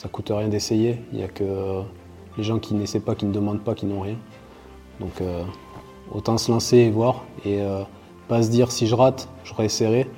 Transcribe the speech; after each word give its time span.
ça 0.00 0.08
coûte 0.08 0.32
rien 0.34 0.48
d'essayer. 0.48 0.96
Il 1.12 1.18
n'y 1.18 1.24
a 1.24 1.28
que 1.28 1.82
les 2.38 2.42
gens 2.42 2.58
qui 2.58 2.72
n'essaient 2.72 3.00
pas, 3.00 3.14
qui 3.14 3.26
ne 3.26 3.32
demandent 3.32 3.60
pas, 3.60 3.74
qui 3.74 3.84
n'ont 3.84 4.00
rien. 4.00 4.16
Donc 4.98 5.12
autant 6.10 6.38
se 6.38 6.50
lancer 6.50 6.78
et 6.78 6.90
voir. 6.90 7.24
Et 7.44 7.60
pas 8.26 8.42
se 8.42 8.48
dire 8.48 8.72
si 8.72 8.86
je 8.86 8.94
rate, 8.94 9.28
je 9.44 9.52
réessayerai. 9.52 10.08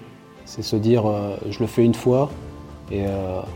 C'est 0.45 0.63
se 0.63 0.77
dire 0.77 1.03
je 1.51 1.59
le 1.59 1.67
fais 1.67 1.85
une 1.85 1.95
fois, 1.95 2.31
et 2.93 3.07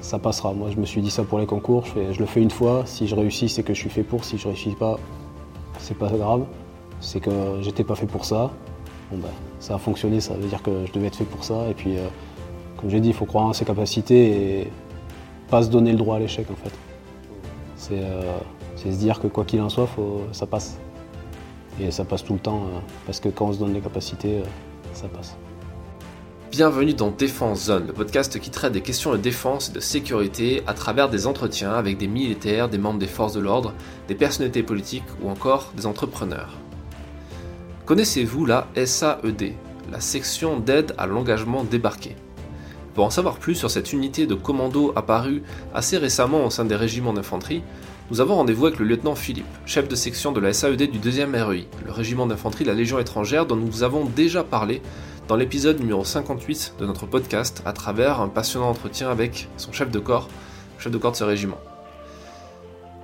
ça 0.01 0.19
passera. 0.19 0.53
Moi, 0.53 0.71
je 0.71 0.81
me 0.81 0.85
suis 0.85 1.01
dit 1.01 1.13
ça 1.13 1.23
pour 1.23 1.39
les 1.39 1.47
concours. 1.47 1.85
Je, 1.95 2.19
le 2.19 2.27
fais 2.27 2.43
une 2.43 2.51
fois. 2.51 2.83
Si 2.87 3.07
je 3.07 3.15
réussis, 3.15 3.49
c'est 3.49 3.63
que 3.63 3.73
je 3.73 3.79
suis 3.79 3.91
fait 3.91 4.03
pour. 4.03 4.25
Si 4.25 4.37
je 4.37 4.49
réussis 4.49 4.71
pas, 4.71 4.99
c'est 5.79 5.97
pas 5.97 6.09
grave. 6.09 6.45
C'est 6.99 7.21
que 7.21 7.31
j'étais 7.61 7.85
pas 7.85 7.95
fait 7.95 8.07
pour 8.07 8.25
ça. 8.25 8.51
Bon, 9.13 9.19
ben, 9.19 9.29
ça 9.61 9.77
a 9.77 9.79
fonctionné, 9.79 10.21
ça 10.21 10.35
veut 10.35 10.49
dire 10.49 10.61
que 10.61 10.87
je 10.87 10.93
devais 10.93 11.07
être 11.07 11.15
fait 11.15 11.25
pour 11.25 11.45
ça. 11.45 11.69
Et 11.71 11.75
puis, 11.75 11.97
euh, 11.97 12.09
comme 12.79 12.91
j'ai 12.91 12.99
dit, 12.99 13.11
il 13.11 13.15
faut 13.15 13.27
croire 13.27 13.45
en 13.45 13.53
ses 13.53 13.65
capacités 13.65 14.63
et 14.63 14.73
pas 15.49 15.63
se 15.63 15.69
donner 15.69 15.93
le 15.93 15.99
droit 15.99 16.17
à 16.17 16.19
l'échec 16.19 16.47
en 16.51 16.57
fait. 16.57 16.73
C'est 17.77 18.01
euh, 18.01 18.39
se 18.77 18.89
dire 18.89 19.21
que 19.21 19.27
quoi 19.27 19.45
qu'il 19.45 19.61
en 19.61 19.69
soit, 19.69 19.89
ça 20.33 20.47
passe. 20.47 20.79
Et 21.81 21.91
ça 21.91 22.05
passe 22.05 22.25
tout 22.25 22.35
le 22.35 22.39
temps, 22.39 22.63
euh, 22.65 22.79
parce 23.05 23.21
que 23.21 23.29
quand 23.29 23.49
on 23.49 23.53
se 23.53 23.59
donne 23.59 23.75
les 23.75 23.81
capacités, 23.81 24.43
ça 24.93 25.09
passe. 25.09 25.37
Bienvenue 26.51 26.95
dans 26.95 27.11
Défense 27.11 27.65
Zone, 27.65 27.89
le 27.89 27.93
podcast 27.93 28.39
qui 28.41 28.51
traite 28.51 28.73
des 28.73 28.81
questions 28.81 29.13
de 29.13 29.19
défense 29.19 29.69
et 29.69 29.73
de 29.73 29.81
sécurité 29.81 30.63
à 30.67 30.73
travers 30.73 31.11
des 31.11 31.27
entretiens 31.27 31.73
avec 31.73 31.99
des 31.99 32.07
militaires, 32.07 32.71
des 32.71 32.79
membres 32.79 32.99
des 32.99 33.07
forces 33.07 33.35
de 33.35 33.41
l'ordre, 33.41 33.75
des 34.09 34.15
personnalités 34.15 34.63
politiques 34.63 35.05
ou 35.23 35.29
encore 35.29 35.73
des 35.77 35.85
entrepreneurs. 35.85 36.55
Connaissez-vous 37.85 38.47
la 38.47 38.69
SAED, 38.75 39.53
la 39.93 40.01
section 40.01 40.59
d'aide 40.59 40.95
à 40.97 41.07
l'engagement 41.07 41.63
débarqué? 41.63 42.17
Pour 42.97 43.05
en 43.05 43.11
savoir 43.11 43.37
plus 43.37 43.55
sur 43.55 43.71
cette 43.71 43.93
unité 43.93 44.27
de 44.27 44.35
commando 44.35 44.95
apparue 44.97 45.43
assez 45.75 45.99
récemment 45.99 46.47
au 46.47 46.51
sein 46.51 46.65
des 46.65 46.77
régiments 46.77 47.13
d'infanterie, 47.13 47.63
nous 48.11 48.23
avons 48.23 48.37
rendez-vous 48.37 48.65
avec 48.65 48.79
le 48.79 48.87
lieutenant 48.87 49.15
Philippe, 49.15 49.45
chef 49.67 49.87
de 49.87 49.95
section 49.95 50.33
de 50.33 50.41
la 50.41 50.55
SAED 50.55 50.91
du 50.91 50.99
2e 50.99 51.31
REI, 51.35 51.67
le 51.85 51.93
régiment 51.93 52.27
d'infanterie 52.27 52.65
de 52.65 52.71
la 52.71 52.75
Légion 52.75 52.99
étrangère 52.99 53.45
dont 53.45 53.55
nous 53.55 53.67
vous 53.67 53.83
avons 53.83 54.07
déjà 54.07 54.43
parlé 54.45 54.81
dans 55.29 55.37
l'épisode 55.37 55.79
numéro 55.79 56.07
58 56.07 56.77
de 56.79 56.87
notre 56.87 57.05
podcast 57.05 57.63
à 57.67 57.75
travers 57.75 58.23
un 58.23 58.29
passionnant 58.29 58.71
entretien 58.71 59.11
avec 59.11 59.47
son 59.59 59.73
chef 59.73 59.91
de 59.91 59.99
corps, 59.99 60.31
chef 60.79 60.91
de 60.91 60.97
corps 60.97 61.13
de 61.13 61.19
ce 61.19 61.25
régiment. 61.25 61.59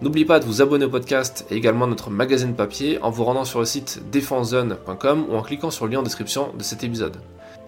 N'oubliez 0.01 0.25
pas 0.25 0.41
de 0.41 0.47
vous 0.47 0.63
abonner 0.63 0.87
au 0.87 0.91
podcast 0.91 1.45
et 1.51 1.57
également 1.57 1.85
à 1.85 1.89
notre 1.89 2.09
magazine 2.09 2.55
papier 2.55 2.99
en 3.03 3.11
vous 3.11 3.25
rendant 3.25 3.45
sur 3.45 3.59
le 3.59 3.67
site 3.67 4.01
défensezone.com 4.11 5.27
ou 5.29 5.37
en 5.37 5.43
cliquant 5.43 5.71
sur 5.71 5.85
le 5.85 5.93
lien 5.93 5.99
en 5.99 6.03
description 6.03 6.49
de 6.57 6.63
cet 6.63 6.83
épisode. 6.83 7.19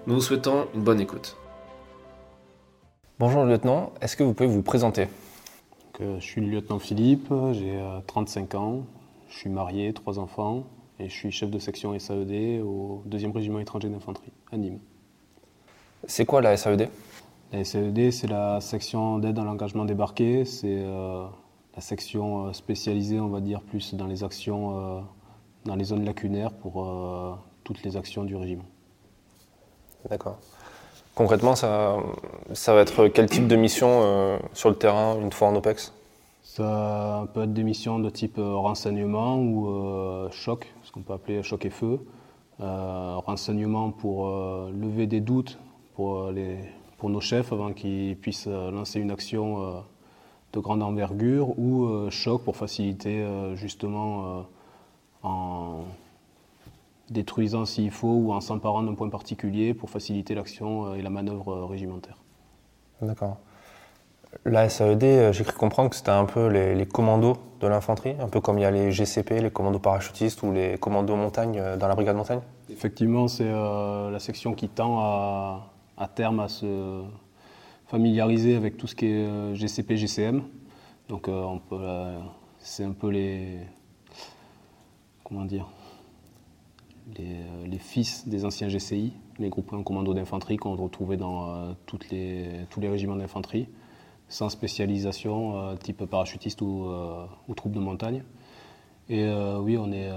Nous 0.06 0.14
vous 0.14 0.22
souhaitons 0.22 0.68
une 0.74 0.84
bonne 0.84 1.02
écoute. 1.02 1.36
Bonjour 3.18 3.44
lieutenant, 3.44 3.92
est-ce 4.00 4.16
que 4.16 4.24
vous 4.24 4.34
pouvez 4.34 4.48
vous 4.48 4.62
présenter? 4.62 5.06
Je 6.00 6.18
suis 6.18 6.40
le 6.40 6.48
lieutenant 6.48 6.80
Philippe, 6.80 7.32
j'ai 7.52 7.80
35 8.08 8.54
euh, 8.54 8.58
ans, 8.58 8.86
je 9.28 9.38
suis 9.38 9.50
marié, 9.50 9.92
trois 9.92 10.18
enfants 10.18 10.64
et 10.98 11.08
je 11.08 11.14
suis 11.14 11.30
chef 11.30 11.48
de 11.50 11.60
section 11.60 11.96
SAED 11.96 12.60
au 12.62 13.04
2e 13.08 13.32
régiment 13.32 13.60
étranger 13.60 13.88
d'infanterie 13.88 14.32
à 14.50 14.56
Nîmes. 14.56 14.80
C'est 16.06 16.24
quoi 16.24 16.42
la 16.42 16.56
SAED 16.56 16.88
La 17.52 17.64
SAED, 17.64 18.10
c'est 18.10 18.26
la 18.26 18.60
section 18.60 19.20
d'aide 19.20 19.38
à 19.38 19.44
l'engagement 19.44 19.84
débarqué, 19.84 20.44
c'est 20.44 20.82
euh, 20.82 21.24
la 21.74 21.80
section 21.80 22.46
euh, 22.46 22.52
spécialisée, 22.52 23.20
on 23.20 23.28
va 23.28 23.40
dire, 23.40 23.60
plus 23.60 23.94
dans 23.94 24.06
les 24.06 24.24
actions, 24.24 24.78
euh, 24.78 25.00
dans 25.64 25.76
les 25.76 25.84
zones 25.84 26.04
lacunaires 26.04 26.52
pour 26.52 26.84
euh, 26.84 27.34
toutes 27.64 27.82
les 27.82 27.96
actions 27.96 28.24
du 28.24 28.36
régiment. 28.36 28.64
D'accord. 30.08 30.38
Concrètement, 31.14 31.54
ça, 31.54 31.96
ça 32.52 32.74
va 32.74 32.80
être 32.80 33.08
quel 33.08 33.26
type 33.26 33.46
de 33.46 33.56
mission 33.56 34.38
sur 34.52 34.68
le 34.68 34.74
terrain 34.74 35.16
une 35.20 35.30
fois 35.30 35.48
en 35.48 35.54
OPEX? 35.54 35.92
Ça 36.42 37.28
peut 37.32 37.44
être 37.44 37.52
des 37.52 37.62
missions 37.62 37.98
de 38.00 38.10
type 38.10 38.36
renseignement 38.38 39.38
ou 39.38 40.28
choc, 40.32 40.72
ce 40.82 40.90
qu'on 40.90 41.02
peut 41.02 41.12
appeler 41.12 41.42
choc 41.44 41.64
et 41.64 41.70
feu. 41.70 42.00
renseignement 42.58 43.90
pour 43.92 44.28
lever 44.28 45.06
des 45.06 45.20
doutes 45.20 45.58
pour, 45.94 46.32
les, 46.32 46.58
pour 46.98 47.10
nos 47.10 47.20
chefs 47.20 47.52
avant 47.52 47.72
qu'ils 47.72 48.16
puissent 48.16 48.48
lancer 48.48 48.98
une 48.98 49.12
action 49.12 49.84
de 50.54 50.60
grande 50.60 50.82
envergure 50.82 51.58
ou 51.58 51.86
euh, 51.86 52.10
choc 52.10 52.42
pour 52.44 52.56
faciliter 52.56 53.20
euh, 53.20 53.56
justement 53.56 54.24
euh, 54.24 54.40
en 55.24 55.84
détruisant 57.10 57.64
s'il 57.64 57.90
faut 57.90 58.14
ou 58.14 58.32
en 58.32 58.40
s'emparant 58.40 58.82
d'un 58.82 58.94
point 58.94 59.08
particulier 59.08 59.74
pour 59.74 59.90
faciliter 59.90 60.34
l'action 60.34 60.94
et 60.94 61.02
la 61.02 61.10
manœuvre 61.10 61.64
régimentaire. 61.64 62.18
D'accord. 63.02 63.38
La 64.44 64.68
SAED, 64.68 65.32
j'ai 65.32 65.44
cru 65.44 65.56
comprendre 65.56 65.90
que 65.90 65.96
c'était 65.96 66.10
un 66.10 66.24
peu 66.24 66.48
les, 66.48 66.86
commandos 66.86 67.36
de 67.60 67.68
l'infanterie, 67.68 68.16
un 68.18 68.28
peu 68.28 68.40
comme 68.40 68.58
il 68.58 68.62
y 68.62 68.64
a 68.64 68.70
les 68.70 68.90
GCP, 68.90 69.40
les 69.40 69.50
commandos 69.50 69.78
parachutistes 69.78 70.42
ou 70.42 70.52
les 70.52 70.76
commandos 70.78 71.14
montagne 71.14 71.62
dans 71.78 71.86
la 71.86 71.94
brigade 71.94 72.16
montagne? 72.16 72.40
Effectivement, 72.68 73.28
c'est 73.28 73.48
la 73.48 74.18
section 74.18 74.54
qui 74.54 74.68
tend 74.68 74.98
à, 74.98 75.70
à 75.96 76.08
terme 76.08 76.40
à 76.40 76.48
se, 76.48 77.04
familiarisé 77.86 78.56
avec 78.56 78.76
tout 78.76 78.86
ce 78.86 78.94
qui 78.94 79.06
est 79.06 79.54
GCP, 79.54 79.92
euh, 79.92 79.96
GCM. 79.96 80.42
Donc 81.08 81.28
euh, 81.28 81.42
on 81.42 81.58
peut, 81.58 81.80
c'est 82.58 82.84
un 82.84 82.92
peu 82.92 83.08
les, 83.08 83.58
comment 85.22 85.44
dire, 85.44 85.68
euh, 87.20 87.66
les, 87.66 87.78
fils 87.78 88.26
des 88.28 88.44
anciens 88.44 88.68
GCI, 88.68 89.12
les 89.38 89.48
groupes 89.48 89.72
en 89.72 89.82
commando 89.82 90.14
d'infanterie 90.14 90.56
qu'on 90.56 90.76
retrouvait 90.76 91.16
dans 91.16 91.74
toutes 91.86 92.10
les, 92.10 92.48
tous 92.70 92.80
les 92.80 92.88
régiments 92.88 93.16
d'infanterie, 93.16 93.68
sans 94.28 94.48
spécialisation 94.48 95.76
type 95.76 96.04
parachutiste 96.04 96.62
ou, 96.62 96.88
ou 97.48 97.54
troupes 97.54 97.72
de 97.72 97.80
montagne. 97.80 98.22
Et 99.08 99.28
oui, 99.60 99.76
on 99.76 99.92
est, 99.92 100.10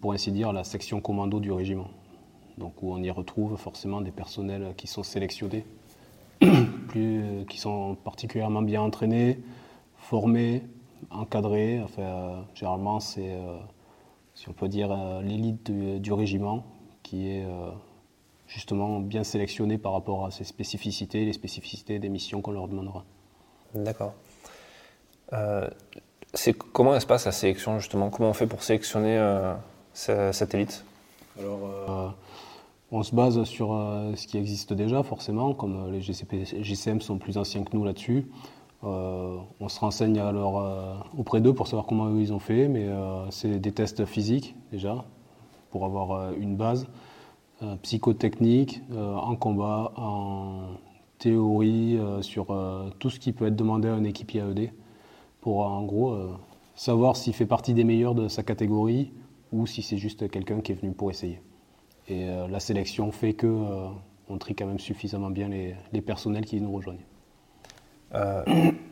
pour 0.00 0.12
ainsi 0.12 0.32
dire, 0.32 0.52
la 0.52 0.64
section 0.64 1.00
commando 1.00 1.40
du 1.40 1.52
régiment. 1.52 1.88
Donc 2.58 2.82
où 2.82 2.92
on 2.92 3.02
y 3.02 3.10
retrouve 3.10 3.56
forcément 3.56 4.00
des 4.00 4.10
personnels 4.10 4.74
qui 4.76 4.86
sont 4.86 5.02
sélectionnés 5.04 5.64
euh, 6.96 7.44
qui 7.44 7.58
sont 7.58 7.96
particulièrement 8.04 8.62
bien 8.62 8.82
entraînés, 8.82 9.40
formés, 9.96 10.62
encadrés. 11.10 11.80
Enfin, 11.82 12.02
euh, 12.02 12.40
généralement, 12.54 13.00
c'est, 13.00 13.32
euh, 13.32 13.56
si 14.38 14.48
on 14.48 14.52
peut 14.52 14.68
dire, 14.68 14.94
l'élite 15.22 15.70
du, 15.70 16.12
régiment 16.12 16.64
qui 17.02 17.28
est 17.28 17.44
justement 18.46 19.00
bien 19.00 19.24
sélectionnée 19.24 19.78
par 19.78 19.92
rapport 19.92 20.26
à 20.26 20.30
ses 20.30 20.44
spécificités, 20.44 21.24
les 21.24 21.32
spécificités 21.32 21.98
des 21.98 22.08
missions 22.08 22.40
qu'on 22.40 22.52
leur 22.52 22.68
demandera. 22.68 23.04
D'accord. 23.74 24.14
c'est, 26.34 26.52
comment 26.52 26.94
elle 26.94 27.00
se 27.00 27.06
passe 27.06 27.26
la 27.26 27.32
sélection 27.32 27.80
justement? 27.80 28.10
Comment 28.10 28.30
on 28.30 28.34
fait 28.34 28.46
pour 28.46 28.62
sélectionner 28.62 29.18
cette 29.92 30.54
élite? 30.54 30.84
Alors, 31.36 32.14
on 32.90 33.02
se 33.02 33.14
base 33.14 33.42
sur 33.44 33.74
euh, 33.74 34.14
ce 34.16 34.26
qui 34.26 34.38
existe 34.38 34.72
déjà, 34.72 35.02
forcément, 35.02 35.52
comme 35.52 35.88
euh, 35.88 35.90
les 35.90 36.00
GCP, 36.00 36.44
GCM 36.62 37.02
sont 37.02 37.18
plus 37.18 37.36
anciens 37.36 37.62
que 37.62 37.76
nous 37.76 37.84
là-dessus. 37.84 38.26
Euh, 38.84 39.38
on 39.58 39.68
se 39.68 39.80
renseigne 39.80 40.20
alors 40.20 40.62
auprès 41.16 41.40
d'eux 41.40 41.52
pour 41.52 41.66
savoir 41.66 41.86
comment 41.86 42.16
ils 42.16 42.32
ont 42.32 42.38
fait, 42.38 42.68
mais 42.68 42.88
c'est 43.30 43.58
des 43.58 43.72
tests 43.72 44.04
physiques 44.04 44.54
déjà, 44.70 45.04
pour 45.70 45.84
avoir 45.84 46.32
une 46.34 46.56
base, 46.56 46.86
psychotechnique, 47.82 48.82
en 48.96 49.34
combat, 49.34 49.92
en 49.96 50.76
théorie, 51.18 51.98
sur 52.20 52.56
tout 53.00 53.10
ce 53.10 53.18
qui 53.18 53.32
peut 53.32 53.46
être 53.46 53.56
demandé 53.56 53.88
à 53.88 53.94
un 53.94 54.04
équipier 54.04 54.42
AED, 54.42 54.70
pour 55.40 55.60
en 55.60 55.82
gros 55.82 56.16
savoir 56.76 57.16
s'il 57.16 57.34
fait 57.34 57.46
partie 57.46 57.74
des 57.74 57.82
meilleurs 57.82 58.14
de 58.14 58.28
sa 58.28 58.44
catégorie 58.44 59.10
ou 59.52 59.66
si 59.66 59.82
c'est 59.82 59.98
juste 59.98 60.30
quelqu'un 60.30 60.60
qui 60.60 60.72
est 60.72 60.74
venu 60.76 60.92
pour 60.92 61.10
essayer. 61.10 61.40
Et 62.08 62.28
euh, 62.28 62.48
la 62.48 62.60
sélection 62.60 63.10
fait 63.10 63.34
que 63.34 63.46
euh, 63.46 63.88
on 64.28 64.38
trie 64.38 64.54
quand 64.54 64.66
même 64.66 64.78
suffisamment 64.78 65.30
bien 65.30 65.48
les, 65.48 66.00
personnels 66.00 66.44
qui 66.44 66.60
nous 66.60 66.72
rejoignent. 66.72 67.04
Euh, 68.14 68.42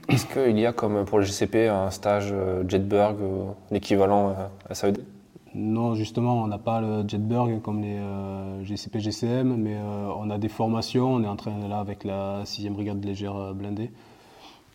est-ce 0.09 0.27
qu'il 0.27 0.59
y 0.59 0.67
a, 0.67 0.73
comme 0.73 1.05
pour 1.05 1.19
le 1.19 1.25
GCP, 1.25 1.69
un 1.69 1.91
stage 1.91 2.35
Jetberg, 2.69 3.17
l'équivalent 3.71 4.35
à 4.69 4.75
SAED 4.75 4.99
Non, 5.55 5.95
justement, 5.95 6.43
on 6.43 6.47
n'a 6.47 6.59
pas 6.59 6.81
le 6.81 7.09
Jetberg 7.09 7.61
comme 7.63 7.83
les 7.83 7.99
GCP, 8.65 9.01
GCM, 9.01 9.57
mais 9.57 9.77
on 10.17 10.31
a 10.31 10.39
des 10.39 10.49
formations. 10.49 11.15
On 11.15 11.23
est 11.23 11.29
en 11.29 11.37
train, 11.37 11.69
là, 11.69 11.79
avec 11.79 12.05
la 12.05 12.45
6e 12.45 12.71
brigade 12.71 13.05
légère 13.05 13.55
blindée, 13.55 13.91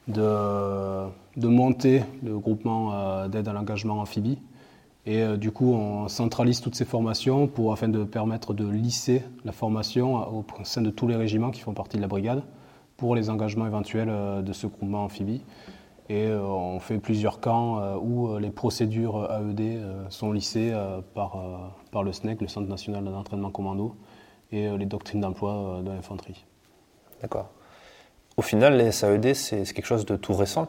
de, 0.07 1.47
monter 1.47 2.03
le 2.23 2.37
groupement 2.39 3.27
d'aide 3.27 3.47
à 3.47 3.53
l'engagement 3.53 3.99
amphibie. 3.99 4.39
Et 5.05 5.21
euh, 5.21 5.37
du 5.37 5.51
coup, 5.51 5.73
on 5.73 6.07
centralise 6.07 6.61
toutes 6.61 6.75
ces 6.75 6.85
formations 6.85 7.47
pour, 7.47 7.73
afin 7.73 7.87
de 7.87 8.03
permettre 8.03 8.53
de 8.53 8.67
lisser 8.67 9.23
la 9.45 9.51
formation 9.51 10.15
au 10.37 10.45
sein 10.63 10.81
de 10.81 10.91
tous 10.91 11.07
les 11.07 11.15
régiments 11.15 11.51
qui 11.51 11.61
font 11.61 11.73
partie 11.73 11.97
de 11.97 12.01
la 12.01 12.07
brigade 12.07 12.43
pour 13.01 13.15
les 13.15 13.31
engagements 13.31 13.65
éventuels 13.65 14.09
euh, 14.11 14.43
de 14.43 14.53
ce 14.53 14.67
groupement 14.67 15.05
amphibie. 15.05 15.41
Et 16.07 16.27
euh, 16.27 16.39
on 16.43 16.79
fait 16.79 16.99
plusieurs 16.99 17.39
camps 17.39 17.97
où 17.97 18.37
les 18.37 18.51
procédures 18.51 19.27
AED 19.31 19.81
sont 20.09 20.31
lissées 20.31 20.71
par, 21.15 21.41
par 21.91 22.03
le 22.03 22.11
SNEC, 22.11 22.41
le 22.41 22.47
Centre 22.47 22.67
national 22.67 23.05
d'entraînement 23.05 23.49
commando, 23.49 23.95
et 24.51 24.69
les 24.77 24.85
doctrines 24.85 25.21
d'emploi 25.21 25.81
de 25.83 25.89
l'infanterie. 25.89 26.45
D'accord. 27.21 27.47
Au 28.35 28.41
final, 28.41 28.75
les 28.75 28.91
SAED, 28.91 29.33
c'est 29.33 29.63
quelque 29.73 29.85
chose 29.85 30.05
de 30.05 30.17
tout 30.17 30.33
récent, 30.33 30.67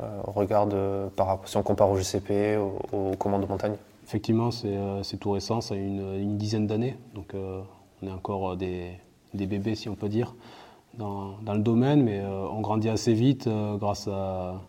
au 0.00 0.32
regard 0.32 0.66
de, 0.66 1.08
par, 1.14 1.38
si 1.44 1.56
on 1.56 1.62
compare 1.62 1.88
au 1.88 1.96
GCP, 1.96 2.56
au, 2.58 2.78
au 2.92 3.38
de 3.38 3.46
montagne? 3.46 3.76
Effectivement, 4.04 4.50
c'est 4.50 5.16
tout 5.20 5.30
récent, 5.30 5.60
ça 5.60 5.74
a 5.74 5.76
une, 5.76 6.16
une 6.16 6.36
dizaine 6.38 6.66
d'années, 6.66 6.96
donc 7.14 7.34
on 7.34 8.06
est 8.06 8.12
encore 8.12 8.56
des, 8.56 8.90
des, 9.32 9.46
bébés, 9.46 9.76
si 9.76 9.88
on 9.88 9.94
peut 9.94 10.08
dire, 10.08 10.34
dans, 10.98 11.36
le 11.52 11.60
domaine, 11.60 12.02
mais 12.02 12.22
on 12.24 12.60
grandit 12.60 12.88
assez 12.88 13.14
vite 13.14 13.48
grâce 13.78 14.08
à 14.08 14.60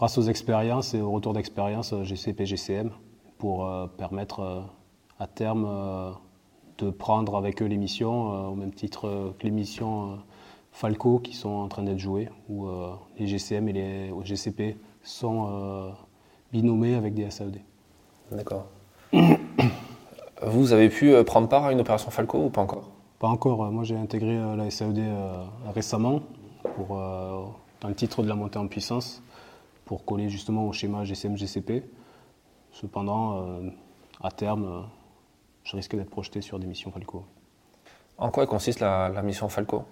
grâce 0.00 0.16
aux 0.16 0.22
expériences 0.22 0.94
et 0.94 1.02
au 1.02 1.10
retour 1.10 1.34
d'expérience 1.34 1.94
GCP, 2.04 2.46
GCM, 2.46 2.90
pour 3.36 3.66
euh, 3.66 3.86
permettre 3.86 4.40
euh, 4.40 4.60
à 5.18 5.26
terme 5.26 5.66
euh, 5.68 6.10
de 6.78 6.88
prendre 6.88 7.36
avec 7.36 7.60
eux 7.60 7.66
les 7.66 7.76
missions, 7.76 8.48
au 8.48 8.54
même 8.54 8.72
titre 8.72 9.34
que 9.38 9.44
les 9.44 9.50
missions 9.50 10.18
Falco 10.72 11.18
qui 11.18 11.34
sont 11.34 11.50
en 11.50 11.68
train 11.68 11.82
d'être 11.82 11.98
jouées, 11.98 12.30
où 12.48 12.66
les 13.18 13.26
GCM 13.26 13.68
et 13.68 13.72
les 13.74 14.12
GCP 14.24 14.78
sont 15.02 15.92
binomés 16.50 16.94
avec 16.94 17.12
des 17.12 17.30
SAED. 17.30 17.60
D'accord. 18.32 18.64
Vous 20.46 20.72
avez 20.72 20.88
pu 20.88 21.12
prendre 21.24 21.48
part 21.48 21.66
à 21.66 21.72
une 21.72 21.80
opération 21.80 22.10
Falco 22.10 22.38
ou 22.38 22.48
pas 22.48 22.62
encore? 22.62 22.88
Pas 23.20 23.28
encore. 23.28 23.70
Moi, 23.70 23.84
j'ai 23.84 23.96
intégré 23.96 24.36
la 24.56 24.68
SAED 24.70 24.98
récemment 25.72 26.22
pour, 26.74 26.96
dans 27.80 27.88
le 27.88 27.94
titre 27.94 28.22
de 28.22 28.28
la 28.28 28.34
montée 28.34 28.58
en 28.58 28.66
puissance 28.66 29.22
pour 29.84 30.04
coller 30.04 30.28
justement 30.28 30.66
au 30.66 30.72
schéma 30.72 31.04
GCM-GCP. 31.04 31.82
Cependant, 32.72 33.42
euh, 33.42 33.70
à 34.22 34.30
terme, 34.30 34.64
euh, 34.64 34.80
je 35.64 35.76
risque 35.76 35.96
d'être 35.96 36.10
projeté 36.10 36.40
sur 36.40 36.58
des 36.58 36.66
missions 36.68 36.92
Falco. 36.92 37.24
En 38.16 38.30
quoi 38.30 38.46
consiste 38.46 38.78
la, 38.78 39.10
mission 39.22 39.48
Falco? 39.48 39.82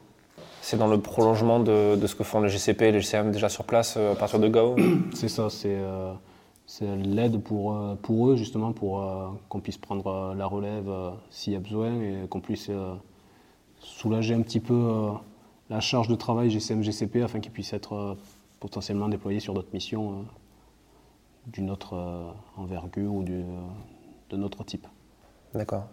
C'est 0.61 0.77
dans 0.77 0.87
le 0.87 1.01
prolongement 1.01 1.59
de, 1.59 1.99
ce 2.07 2.15
que 2.15 2.23
font 2.23 2.41
les 2.41 2.49
GCP 2.49 2.83
et 2.83 2.93
les 2.93 3.01
GCM 3.01 3.33
déjà 3.33 3.49
sur 3.49 3.65
place 3.65 3.97
euh, 3.97 4.13
à 4.13 4.15
partir 4.15 4.39
de 4.39 4.49
Gao? 4.49 4.77
C'est 5.15 5.29
ça, 5.29 5.49
c'est 5.51 6.97
l'aide 7.03 7.43
pour, 7.43 7.75
pour 8.03 8.29
eux 8.29 8.37
justement 8.37 8.73
pour 8.73 9.03
qu'on 9.49 9.59
puisse 9.59 9.79
prendre 9.79 10.35
la 10.37 10.45
relève 10.45 10.93
s'il 11.31 11.55
y 11.55 11.57
a 11.57 11.61
besoin 11.61 11.95
et 11.95 12.29
qu'on 12.29 12.41
puisse 12.41 12.71
soulager 13.81 14.35
un 14.35 14.43
petit 14.43 14.61
peu 14.61 15.11
la 15.71 15.81
charge 15.81 16.09
de 16.09 16.15
travail 16.15 16.51
GCM-GCP 16.51 17.23
afin 17.23 17.41
qu'ils 17.41 17.53
puissent 17.53 17.73
être 17.73 18.17
potentiellement 18.61 19.09
déployés 19.09 19.41
sur 19.41 19.55
d'autres 19.55 19.73
missions 19.73 20.11
euh, 20.11 20.23
d'une 21.47 21.71
autre 21.71 21.95
euh, 21.95 22.31
envergure 22.57 23.13
ou 23.13 23.25
euh, 23.29 23.43
d'un 24.31 24.43
autre 24.43 24.65
type. 24.65 24.87
D'accord. 25.55 25.87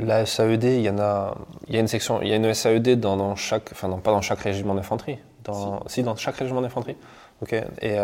La 0.00 0.26
SAED, 0.26 0.64
il 0.64 0.82
y 0.82 0.90
en 0.90 0.98
a, 0.98 1.36
il 1.66 1.74
y 1.74 1.76
a 1.76 1.80
une 1.80 1.88
section, 1.88 2.22
il 2.22 2.28
y 2.28 2.32
a 2.32 2.36
une 2.36 2.54
SAED 2.54 3.00
dans, 3.00 3.34
chaque, 3.34 3.70
enfin 3.72 3.90
pas 3.98 4.12
dans 4.12 4.22
chaque 4.22 4.40
régiment 4.40 4.74
d'infanterie, 4.74 5.18
dans, 5.42 5.82
si. 5.88 6.04
dans 6.04 6.14
chaque 6.14 6.36
régiment 6.36 6.62
d'infanterie. 6.62 6.96
Ok. 7.42 7.52
Et 7.82 7.96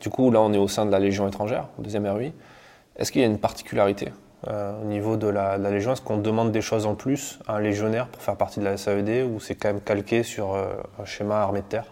du 0.00 0.10
coup, 0.10 0.30
là, 0.30 0.42
on 0.42 0.52
est 0.52 0.58
au 0.58 0.68
sein 0.68 0.84
de 0.84 0.90
la 0.90 0.98
Légion 0.98 1.26
étrangère, 1.26 1.68
au 1.78 1.82
deuxième 1.82 2.06
RUI. 2.06 2.32
Est-ce 2.96 3.12
qu'il 3.12 3.22
y 3.22 3.24
a 3.24 3.26
une 3.26 3.38
particularité? 3.38 4.12
Au 4.48 4.84
niveau 4.84 5.16
de 5.16 5.26
la, 5.26 5.58
Légion 5.58 5.92
Est-ce 5.92 6.02
qu'on 6.02 6.18
demande 6.18 6.52
des 6.52 6.60
choses 6.60 6.86
en 6.86 6.94
plus 6.94 7.38
à 7.46 7.56
un 7.56 7.60
légionnaire 7.60 8.08
pour 8.08 8.22
faire 8.22 8.36
partie 8.36 8.60
de 8.60 8.64
la 8.64 8.76
SAED 8.76 9.28
ou 9.30 9.40
c'est 9.40 9.54
quand 9.54 9.68
même 9.68 9.80
calqué 9.80 10.22
sur 10.22 10.54
un 10.54 11.04
schéma 11.04 11.36
armée 11.36 11.62
de 11.62 11.66
terre? 11.66 11.86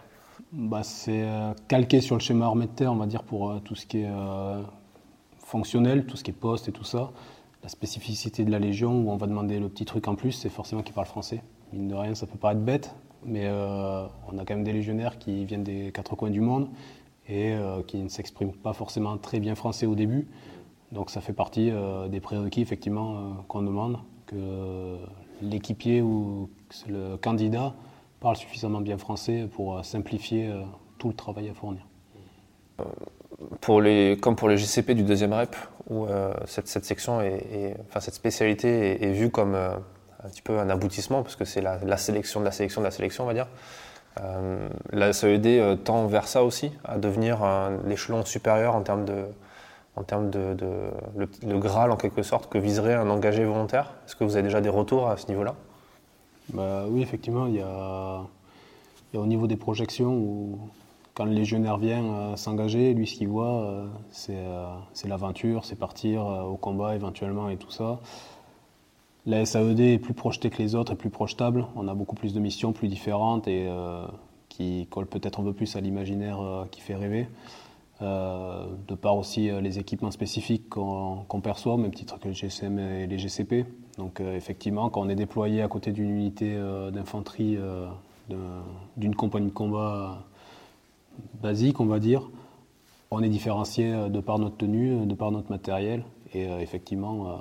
Bah, 0.51 0.83
C'est 0.83 1.23
euh, 1.23 1.53
calqué 1.67 1.99
sur 1.99 2.15
le 2.15 2.21
schéma 2.21 2.45
armée 2.45 2.67
de 2.67 2.71
terre, 2.71 2.93
on 2.93 2.95
va 2.95 3.07
dire, 3.07 3.23
pour 3.23 3.51
euh, 3.51 3.59
tout 3.59 3.75
ce 3.75 3.85
qui 3.85 3.99
est 3.99 4.09
euh, 4.09 4.61
fonctionnel, 5.39 6.05
tout 6.05 6.15
ce 6.15 6.23
qui 6.23 6.31
est 6.31 6.33
poste 6.33 6.69
et 6.69 6.71
tout 6.71 6.85
ça. 6.85 7.11
La 7.61 7.67
spécificité 7.67 8.45
de 8.45 8.51
la 8.51 8.59
Légion, 8.59 9.01
où 9.01 9.11
on 9.11 9.17
va 9.17 9.27
demander 9.27 9.59
le 9.59 9.67
petit 9.67 9.83
truc 9.83 10.07
en 10.07 10.15
plus, 10.15 10.31
c'est 10.31 10.49
forcément 10.49 10.81
qu'ils 10.81 10.95
parlent 10.95 11.07
français. 11.07 11.41
Mine 11.73 11.89
de 11.89 11.95
rien, 11.95 12.15
ça 12.15 12.25
peut 12.25 12.37
paraître 12.37 12.61
bête, 12.61 12.95
mais 13.25 13.49
on 13.49 14.37
a 14.37 14.45
quand 14.45 14.53
même 14.53 14.63
des 14.63 14.71
légionnaires 14.71 15.17
qui 15.17 15.45
viennent 15.45 15.63
des 15.63 15.91
quatre 15.91 16.15
coins 16.15 16.29
du 16.29 16.41
monde 16.41 16.69
et 17.27 17.55
qui 17.87 17.97
ne 17.97 18.07
s'expriment 18.07 18.53
pas 18.53 18.73
forcément 18.73 19.17
très 19.17 19.39
bien 19.39 19.55
français 19.55 19.87
au 19.87 19.95
début. 19.95 20.27
Donc 20.91 21.09
ça 21.09 21.21
fait 21.21 21.33
partie 21.33 21.71
des 22.09 22.19
prérequis 22.19 22.61
effectivement 22.61 23.43
qu'on 23.47 23.63
demande, 23.63 23.97
que 24.27 24.97
l'équipier 25.41 26.01
ou 26.01 26.49
le 26.87 27.17
candidat 27.17 27.73
parle 28.19 28.35
suffisamment 28.35 28.81
bien 28.81 28.97
français 28.97 29.47
pour 29.53 29.77
euh, 29.77 29.83
simplifier 29.83 30.47
euh, 30.47 30.63
tout 30.97 31.09
le 31.09 31.13
travail 31.13 31.49
à 31.49 31.53
fournir. 31.53 31.85
Euh, 32.79 32.83
pour 33.61 33.81
les, 33.81 34.17
comme 34.19 34.35
pour 34.35 34.49
les 34.49 34.57
GCP 34.57 34.95
du 34.95 35.03
deuxième 35.03 35.33
REP, 35.33 35.55
où 35.89 36.07
cette, 36.45 36.67
section 36.67 37.21
est, 37.21 37.75
enfin, 37.87 37.99
cette 37.99 38.13
spécialité 38.13 39.03
est, 39.03 39.11
vue 39.11 39.29
comme 39.29 39.55
un 39.55 40.29
petit 40.29 40.41
peu 40.41 40.57
un 40.57 40.69
aboutissement, 40.69 41.21
parce 41.21 41.35
que 41.35 41.43
c'est 41.43 41.61
la, 41.61 41.97
sélection 41.97 42.39
de 42.39 42.45
la 42.45 42.51
sélection 42.51 42.79
de 42.79 42.85
la 42.85 42.91
sélection, 42.91 43.25
on 43.25 43.27
va 43.27 43.33
dire. 43.33 43.47
la 44.93 45.11
SED 45.11 45.83
tend 45.83 46.07
vers 46.07 46.29
ça 46.29 46.45
aussi, 46.45 46.71
à 46.85 46.97
devenir 46.97 47.39
l'échelon 47.85 48.23
supérieur 48.23 48.73
en 48.73 48.81
termes 48.81 49.03
de, 49.03 49.25
en 49.95 50.03
termes 50.03 50.29
de, 50.29 50.55
le, 51.15 51.59
Graal 51.59 51.91
en 51.91 51.97
quelque 51.97 52.23
sorte 52.23 52.49
que 52.49 52.57
viserait 52.57 52.95
un 52.95 53.09
engagé 53.09 53.45
volontaire? 53.45 53.93
Est-ce 54.05 54.15
que 54.15 54.23
vous 54.23 54.35
avez 54.35 54.43
déjà 54.43 54.61
des 54.61 54.69
retours 54.69 55.09
à 55.09 55.17
ce 55.17 55.27
niveau-là? 55.27 55.55
Bah, 56.53 56.85
Oui, 56.89 57.01
effectivement, 57.01 57.47
il 57.47 57.55
y, 57.55 57.61
a, 57.61 58.21
au 59.13 59.25
niveau 59.25 59.47
des 59.47 59.55
projections 59.55 60.13
où 60.13 60.59
quand 61.13 61.25
le 61.25 61.31
légionnaire 61.31 61.77
vient 61.77 62.03
euh, 62.03 62.35
s'engager, 62.35 62.93
lui 62.93 63.07
ce 63.07 63.15
qu'il 63.15 63.29
voit, 63.29 63.61
euh, 63.63 63.87
euh, 64.29 64.75
c'est 64.93 65.07
l'aventure, 65.07 65.63
c'est 65.63 65.77
partir 65.77 66.25
au 66.25 66.57
combat 66.57 66.93
éventuellement 66.95 67.49
et 67.49 67.55
tout 67.55 67.71
ça. 67.71 68.01
La 69.25 69.43
SAED 69.45 69.79
est 69.79 69.97
plus 69.97 70.13
projetée 70.13 70.49
que 70.49 70.61
les 70.61 70.75
autres, 70.75 70.91
est 70.91 70.97
plus 70.97 71.09
projetable. 71.09 71.65
On 71.75 71.87
a 71.87 71.95
beaucoup 71.95 72.15
plus 72.15 72.33
de 72.33 72.39
missions 72.39 72.73
plus 72.73 72.89
différentes 72.89 73.47
et 73.47 73.67
qui 74.49 74.87
collent 74.91 75.07
peut-être 75.07 75.39
un 75.39 75.43
peu 75.43 75.53
plus 75.53 75.75
à 75.75 75.81
l'imaginaire 75.81 76.37
qui 76.69 76.79
fait 76.79 76.93
rêver. 76.93 77.27
De 78.01 78.95
par 78.95 79.17
aussi 79.17 79.49
les 79.61 79.79
équipements 79.79 80.11
spécifiques 80.11 80.69
qu'on 80.69 81.41
perçoit, 81.41 81.75
au 81.75 81.77
même 81.77 81.93
titre 81.93 82.19
que 82.19 82.27
les 82.27 82.33
GSM 82.33 82.77
et 82.77 83.07
les 83.07 83.17
GCP. 83.17 83.65
Donc 83.97 84.19
euh, 84.19 84.35
effectivement, 84.35 84.89
quand 84.89 85.01
on 85.01 85.09
est 85.09 85.15
déployé 85.15 85.61
à 85.61 85.67
côté 85.67 85.91
d'une 85.91 86.09
unité 86.09 86.53
euh, 86.55 86.91
d'infanterie 86.91 87.57
euh, 87.57 87.87
d'une 88.97 89.15
compagnie 89.15 89.47
de 89.47 89.53
combat 89.53 90.23
basique, 91.41 91.79
on 91.79 91.85
va 91.85 91.99
dire, 91.99 92.29
on 93.11 93.21
est 93.21 93.29
différencié 93.29 94.09
de 94.09 94.19
par 94.19 94.39
notre 94.39 94.57
tenue, 94.57 95.05
de 95.05 95.13
par 95.13 95.31
notre 95.31 95.51
matériel. 95.51 96.03
Et 96.33 96.45
effectivement, 96.59 97.37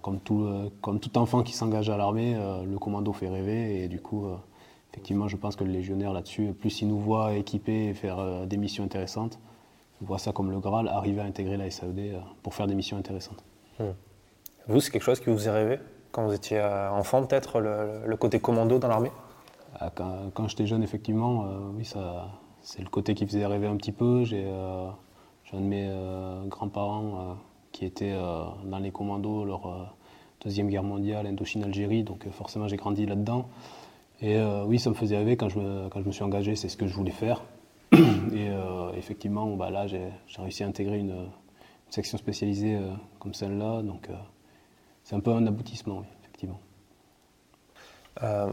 comme, 0.00 0.20
tout, 0.20 0.48
comme 0.80 1.00
tout 1.00 1.18
enfant 1.18 1.42
qui 1.42 1.54
s'engage 1.54 1.90
à 1.90 1.96
l'armée, 1.96 2.36
le 2.64 2.78
commando 2.78 3.12
fait 3.12 3.28
rêver. 3.28 3.82
Et 3.82 3.88
du 3.88 4.00
coup, 4.00 4.26
effectivement, 4.92 5.28
je 5.28 5.36
pense 5.36 5.56
que 5.56 5.64
le 5.64 5.70
légionnaire 5.70 6.12
là-dessus, 6.12 6.52
plus 6.58 6.80
il 6.80 6.88
nous 6.88 6.98
voit 6.98 7.34
équipés 7.34 7.86
et 7.86 7.94
faire 7.94 8.46
des 8.46 8.56
missions 8.56 8.84
intéressantes, 8.84 9.38
il 10.00 10.06
voit 10.06 10.18
ça 10.18 10.32
comme 10.32 10.50
le 10.50 10.60
Graal, 10.60 10.88
arriver 10.88 11.20
à 11.20 11.24
intégrer 11.24 11.56
la 11.56 11.70
SAED 11.70 12.20
pour 12.42 12.54
faire 12.54 12.66
des 12.66 12.74
missions 12.74 12.96
intéressantes. 12.96 13.44
Mmh. 13.78 13.84
Vous, 14.68 14.80
c'est 14.80 14.90
quelque 14.90 15.02
chose 15.02 15.20
qui 15.20 15.30
vous 15.30 15.36
faisait 15.36 15.50
rêver 15.50 15.78
quand 16.12 16.26
vous 16.26 16.32
étiez 16.32 16.58
euh, 16.58 16.90
enfant, 16.90 17.24
peut-être, 17.24 17.60
le, 17.60 18.16
côté 18.16 18.40
commando 18.40 18.78
dans 18.78 18.88
l'armée? 18.88 19.12
Ah, 19.78 19.90
Quand, 19.90 20.48
j'étais 20.48 20.66
jeune, 20.66 20.82
effectivement, 20.82 21.44
euh, 21.44 21.58
oui, 21.76 21.84
ça, 21.84 22.28
c'est 22.62 22.82
le 22.82 22.88
côté 22.88 23.14
qui 23.14 23.26
faisait 23.26 23.46
rêver 23.46 23.66
un 23.66 23.76
petit 23.76 23.92
peu. 23.92 24.24
J'ai, 24.24 24.44
euh, 24.46 24.88
un 25.52 25.60
de 25.60 25.64
mes 25.64 25.90
grands-parents 26.48 27.38
qui 27.72 27.86
était 27.86 28.14
dans 28.64 28.78
les 28.78 28.90
commandos 28.90 29.46
lors 29.46 29.94
Deuxième 30.42 30.68
Guerre 30.68 30.82
mondiale, 30.82 31.26
Indochine-Algérie, 31.26 32.02
donc 32.02 32.28
forcément 32.32 32.68
j'ai 32.68 32.76
grandi 32.76 33.06
là-dedans. 33.06 33.48
Et 34.20 34.40
oui, 34.66 34.78
ça 34.78 34.90
me 34.90 34.94
faisait 34.94 35.16
rêver 35.16 35.36
quand 35.36 35.48
je 35.48 35.58
me, 35.58 35.88
quand 35.88 36.00
je 36.00 36.06
me 36.06 36.12
suis 36.12 36.24
engagé, 36.24 36.56
c'est 36.56 36.68
ce 36.68 36.76
que 36.76 36.86
je 36.86 36.94
voulais 36.94 37.12
faire. 37.12 37.44
Et 37.92 38.48
effectivement, 38.96 39.54
bah, 39.56 39.70
là, 39.70 39.86
j'ai, 39.86 40.10
réussi 40.38 40.64
à 40.64 40.66
intégrer 40.66 40.98
une, 40.98 41.10
une 41.12 41.30
section 41.90 42.18
spécialisée 42.18 42.78
comme 43.20 43.32
celle-là. 43.32 43.82
Donc, 43.82 44.08
c'est 45.08 45.14
un 45.14 45.20
peu 45.20 45.30
un 45.30 45.46
aboutissement, 45.46 46.02
effectivement. 46.20 46.60
Euh, 48.22 48.48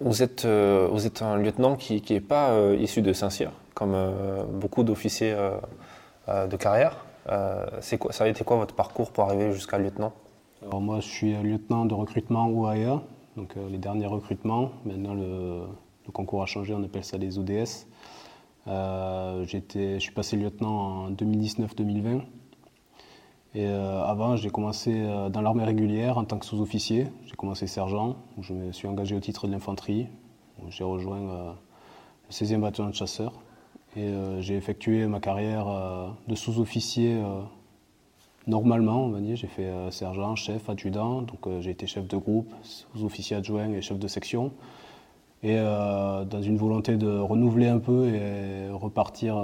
vous, 0.00 0.22
êtes, 0.22 0.44
euh, 0.44 0.88
vous 0.90 1.06
êtes 1.06 1.22
un 1.22 1.36
lieutenant 1.36 1.76
qui 1.76 2.02
n'est 2.10 2.20
pas 2.20 2.50
euh, 2.50 2.76
issu 2.78 3.02
de 3.02 3.14
Saint-Cyr, 3.14 3.50
comme 3.72 3.96
beaucoup 4.52 4.82
d'officiers 4.82 5.34
de 6.28 6.56
carrière. 6.56 7.04
quoi, 7.98 8.12
ça 8.12 8.24
a 8.24 8.28
été 8.28 8.44
quoi 8.44 8.58
votre 8.58 8.74
parcours 8.74 9.10
pour 9.10 9.24
arriver 9.24 9.52
jusqu'à 9.52 9.78
lieutenant? 9.78 10.12
Alors 10.62 10.80
moi, 10.82 11.00
je 11.00 11.08
suis 11.08 11.32
lieutenant 11.42 11.86
de 11.86 11.94
recrutement 11.94 12.48
OAEA, 12.48 13.02
donc 13.36 13.54
les 13.56 13.78
derniers 13.78 14.06
recrutements. 14.06 14.70
Maintenant, 14.84 15.14
le, 15.14 15.64
concours 16.12 16.42
a 16.42 16.46
changé, 16.46 16.74
on 16.74 16.82
appelle 16.82 17.04
ça 17.04 17.18
les 17.18 17.38
ODS. 17.38 17.86
je 18.66 19.96
suis 19.98 20.12
passé 20.12 20.36
lieutenant 20.36 21.06
en 21.06 21.10
2019-2020. 21.10 22.22
Et 23.54 23.66
euh, 23.66 24.02
avant, 24.02 24.34
j'ai 24.34 24.50
commencé 24.50 24.92
euh, 24.92 25.28
dans 25.28 25.40
l'armée 25.40 25.62
régulière 25.62 26.18
en 26.18 26.24
tant 26.24 26.38
que 26.38 26.44
sous-officier. 26.44 27.06
J'ai 27.24 27.36
commencé 27.36 27.68
sergent, 27.68 28.16
où 28.36 28.42
je 28.42 28.52
me 28.52 28.72
suis 28.72 28.88
engagé 28.88 29.14
au 29.14 29.20
titre 29.20 29.46
de 29.46 29.52
l'infanterie. 29.52 30.08
J'ai 30.70 30.82
rejoint 30.82 31.20
euh, 31.20 31.52
le 32.28 32.32
16e 32.32 32.60
bataillon 32.60 32.88
de 32.88 32.94
chasseurs. 32.94 33.32
Et 33.96 34.12
j'ai 34.40 34.56
effectué 34.56 35.06
ma 35.06 35.20
carrière 35.20 35.66
de 36.26 36.34
sous-officier 36.34 37.22
normalement, 38.46 39.04
on 39.04 39.10
va 39.10 39.20
dire. 39.20 39.36
J'ai 39.36 39.46
fait 39.46 39.70
sergent, 39.90 40.36
chef, 40.36 40.68
adjudant. 40.68 41.22
Donc 41.22 41.48
j'ai 41.60 41.70
été 41.70 41.86
chef 41.86 42.06
de 42.06 42.16
groupe, 42.16 42.52
sous-officier 42.62 43.36
adjoint 43.36 43.70
et 43.70 43.82
chef 43.82 43.98
de 43.98 44.08
section. 44.08 44.52
et 45.42 45.56
dans 45.56 46.42
une 46.42 46.56
volonté 46.56 46.96
de 46.96 47.18
renouveler 47.18 47.68
un 47.68 47.78
peu 47.78 48.08
et 48.08 48.70
repartir, 48.70 49.36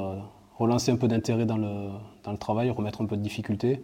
relancer 0.56 0.92
un 0.92 0.96
peu 0.96 1.08
d'intérêt 1.08 1.46
dans 1.46 1.58
le, 1.58 1.90
dans 2.24 2.32
le 2.32 2.38
travail, 2.38 2.70
remettre 2.70 3.02
un 3.02 3.06
peu 3.06 3.16
de 3.16 3.22
difficulté 3.22 3.82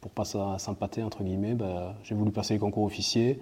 pour 0.00 0.10
pas 0.10 0.24
s'empâter 0.58 1.02
entre 1.02 1.24
guillemets, 1.24 1.54
ben, 1.54 1.94
j'ai 2.04 2.14
voulu 2.14 2.30
passer 2.30 2.54
les 2.54 2.60
concours 2.60 2.84
officiers, 2.84 3.40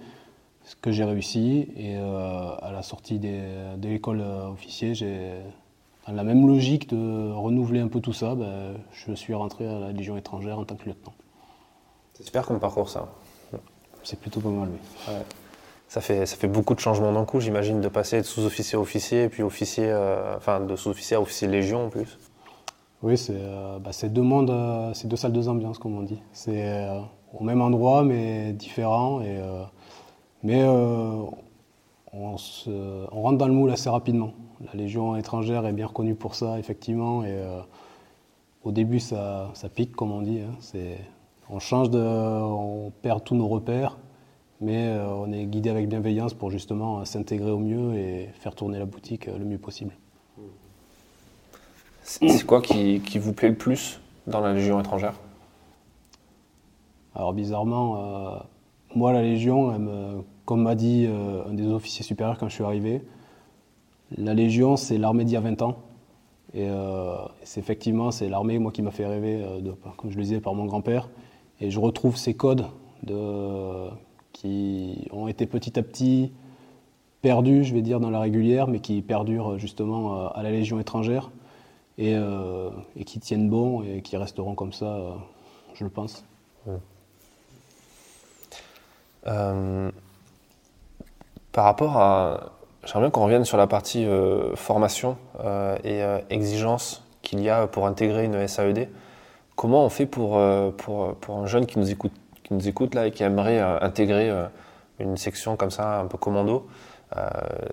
ce 0.63 0.75
que 0.75 0.91
j'ai 0.91 1.03
réussi. 1.03 1.67
Et 1.77 1.95
à 1.95 2.71
la 2.71 2.81
sortie 2.81 3.19
de 3.19 3.87
l'école 3.87 4.21
officier, 4.21 4.95
j'ai 4.95 5.41
la 6.13 6.23
même 6.23 6.47
logique 6.47 6.89
de 6.89 7.31
renouveler 7.31 7.79
un 7.79 7.87
peu 7.87 7.99
tout 7.99 8.13
ça, 8.13 8.35
ben, 8.35 8.75
je 8.91 9.13
suis 9.13 9.33
rentré 9.33 9.67
à 9.67 9.79
la 9.79 9.91
Légion 9.91 10.17
étrangère 10.17 10.59
en 10.59 10.65
tant 10.65 10.75
que 10.75 10.85
lieutenant. 10.85 11.13
C'est 12.13 12.23
super 12.23 12.45
comme 12.45 12.59
parcours 12.59 12.89
ça. 12.89 13.07
C'est 14.03 14.19
plutôt 14.19 14.39
pas 14.39 14.49
mal, 14.49 14.69
oui. 14.71 15.13
Ça, 15.87 16.01
fait, 16.01 16.25
ça 16.25 16.35
fait 16.35 16.47
beaucoup 16.47 16.75
de 16.75 16.79
changements 16.79 17.11
d'un 17.11 17.25
coup, 17.25 17.39
j'imagine, 17.39 17.81
de 17.81 17.87
passer 17.87 18.17
de 18.17 18.23
sous-officier 18.23 18.77
à 18.77 18.81
officier, 18.81 19.29
puis 19.29 19.43
officier, 19.43 19.85
euh, 19.87 20.35
enfin 20.37 20.59
de 20.59 20.75
sous-officier 20.75 21.15
à 21.17 21.21
officier 21.21 21.47
de 21.47 21.53
Légion 21.53 21.85
en 21.85 21.89
plus. 21.89 22.19
Oui, 23.01 23.17
c'est 23.17 23.33
euh, 23.35 23.79
bah, 23.79 23.91
deux 24.03 24.21
mondes, 24.21 24.49
euh, 24.49 24.93
c'est 24.93 25.07
deux 25.07 25.15
salles, 25.15 25.31
deux 25.31 25.47
ambiances, 25.49 25.79
comme 25.79 25.97
on 25.97 26.03
dit. 26.03 26.21
C'est 26.33 26.87
au 27.33 27.43
même 27.43 27.61
endroit, 27.61 28.03
mais 28.03 28.53
différent. 28.53 29.21
Et, 29.21 29.39
mais 30.43 30.63
on, 30.65 31.33
on 32.13 33.21
rentre 33.21 33.37
dans 33.37 33.47
le 33.47 33.53
moule 33.53 33.71
assez 33.71 33.89
rapidement. 33.89 34.33
La 34.61 34.73
Légion 34.73 35.15
étrangère 35.15 35.65
est 35.65 35.73
bien 35.73 35.87
reconnue 35.87 36.15
pour 36.15 36.35
ça, 36.35 36.57
effectivement. 36.59 37.23
Et 37.23 37.31
euh, 37.31 37.59
au 38.63 38.71
début, 38.71 38.99
ça, 38.99 39.51
pique, 39.73 39.95
comme 39.95 40.11
on 40.11 40.21
dit. 40.21 40.39
Hein. 40.39 40.79
on 41.49 41.59
change 41.59 41.89
de, 41.89 41.99
on 41.99 42.91
perd 43.01 43.23
tous 43.23 43.35
nos 43.35 43.47
repères, 43.47 43.97
mais 44.61 44.87
euh, 44.87 45.07
on 45.09 45.31
est 45.31 45.45
guidé 45.45 45.69
avec 45.69 45.89
bienveillance 45.89 46.33
pour 46.33 46.51
justement 46.51 47.03
s'intégrer 47.03 47.51
au 47.51 47.59
mieux 47.59 47.95
et 47.95 48.29
faire 48.39 48.55
tourner 48.55 48.79
la 48.79 48.85
boutique 48.85 49.25
le 49.25 49.43
mieux 49.43 49.57
possible. 49.57 49.93
C'est 52.03 52.45
quoi 52.45 52.61
qui, 52.61 52.99
vous 53.17 53.33
plaît 53.33 53.49
le 53.49 53.55
plus 53.55 53.99
dans 54.27 54.39
la 54.39 54.53
Légion 54.53 54.79
étrangère? 54.79 55.19
Alors 57.15 57.33
bizarrement, 57.33 57.97
euh, 57.97 58.37
moi 58.95 59.11
la 59.11 59.23
Légion, 59.23 60.23
comme 60.45 60.61
m'a 60.61 60.75
dit 60.75 61.07
un 61.07 61.53
des 61.53 61.65
officiers 61.67 62.05
supérieurs 62.05 62.37
quand 62.37 62.47
je 62.47 62.53
suis 62.53 62.63
arrivé, 62.63 63.01
la 64.17 64.33
Légion, 64.33 64.77
c'est 64.77 64.97
l'armée 64.97 65.25
d'il 65.25 65.33
y 65.33 65.37
a 65.37 65.41
20 65.41 65.61
ans. 65.61 65.77
Et 66.53 66.69
euh, 66.69 67.17
c'est 67.43 67.59
effectivement, 67.59 68.11
c'est 68.11 68.29
l'armée, 68.29 68.59
moi, 68.59 68.71
qui 68.71 68.81
m'a 68.81 68.91
fait 68.91 69.05
rêver, 69.05 69.43
euh, 69.43 69.73
comme 69.97 70.11
je 70.11 70.15
le 70.15 70.23
disais, 70.23 70.39
par 70.39 70.53
mon 70.53 70.65
grand-père. 70.65 71.09
Et 71.59 71.69
je 71.69 71.79
retrouve 71.79 72.15
ces 72.15 72.33
codes 72.33 72.65
de, 73.03 73.89
qui 74.31 75.07
ont 75.11 75.27
été 75.27 75.45
petit 75.45 75.77
à 75.77 75.83
petit 75.83 76.31
perdus, 77.21 77.65
je 77.65 77.73
vais 77.73 77.81
dire, 77.81 77.99
dans 77.99 78.09
la 78.09 78.21
régulière, 78.21 78.67
mais 78.67 78.79
qui 78.79 79.01
perdurent 79.01 79.57
justement 79.57 80.17
euh, 80.17 80.27
à 80.33 80.43
la 80.43 80.51
Légion 80.51 80.79
étrangère 80.79 81.31
et, 81.97 82.13
qui 83.05 83.21
tiennent 83.21 83.49
bon 83.49 83.81
et 83.83 84.01
qui 84.01 84.17
resteront 84.17 84.53
comme 84.53 84.73
ça, 84.73 85.15
je 85.75 85.85
le 85.85 85.89
pense. 85.89 86.25
par 89.23 89.93
rapport 91.53 91.97
à 91.97 92.51
J'aimerais 92.85 93.07
bien 93.07 93.09
qu'on 93.09 93.23
revienne 93.23 93.45
sur 93.45 93.57
la 93.57 93.65
partie 93.65 94.05
euh, 94.05 94.55
formation 94.55 95.17
euh, 95.43 95.75
et 95.83 96.03
euh, 96.03 96.19
exigence 96.29 97.03
qu'il 97.23 97.41
y 97.41 97.49
a 97.49 97.65
pour 97.65 97.87
intégrer 97.87 98.25
une 98.25 98.47
SAED. 98.47 98.89
Comment 99.55 99.83
on 99.85 99.89
fait 99.89 100.05
pour, 100.05 100.39
pour, 100.77 101.15
pour 101.15 101.37
un 101.37 101.47
jeune 101.47 101.65
qui 101.65 101.79
nous 101.79 101.89
écoute, 101.89 102.11
qui 102.43 102.53
nous 102.53 102.67
écoute 102.67 102.93
là 102.93 103.07
et 103.07 103.11
qui 103.11 103.23
aimerait 103.23 103.57
intégrer 103.57 104.29
une 104.99 105.15
section 105.15 105.55
comme 105.55 105.71
ça, 105.71 106.01
un 106.01 106.07
peu 106.07 106.17
commando 106.17 106.67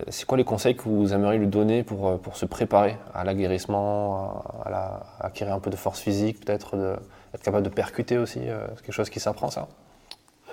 C'est 0.06 0.24
quoi 0.24 0.38
les 0.38 0.44
conseils 0.44 0.76
que 0.76 0.84
vous 0.84 1.12
aimeriez 1.12 1.40
lui 1.40 1.48
donner 1.48 1.82
pour, 1.82 2.20
pour 2.20 2.36
se 2.36 2.46
préparer 2.46 2.96
à 3.12 3.24
l'aguerrissement, 3.24 4.44
à, 4.64 5.02
à, 5.20 5.26
acquérir 5.26 5.54
un 5.54 5.58
peu 5.58 5.70
de 5.70 5.76
force 5.76 5.98
physique, 5.98 6.46
peut-être 6.46 7.00
être 7.34 7.42
capable 7.42 7.64
de 7.64 7.68
percuter 7.68 8.16
aussi 8.16 8.38
C'est 8.38 8.84
quelque 8.84 8.92
chose 8.92 9.10
qui 9.10 9.18
s'apprend 9.18 9.50
ça? 9.50 9.66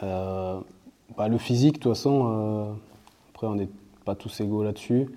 Bah, 0.01 1.27
Le 1.27 1.37
physique, 1.37 1.75
de 1.75 1.79
toute 1.81 1.93
façon, 1.93 2.75
après 3.35 3.45
on 3.45 3.59
est 3.59 3.69
tous 4.15 4.41
égaux 4.41 4.63
là-dessus. 4.63 5.07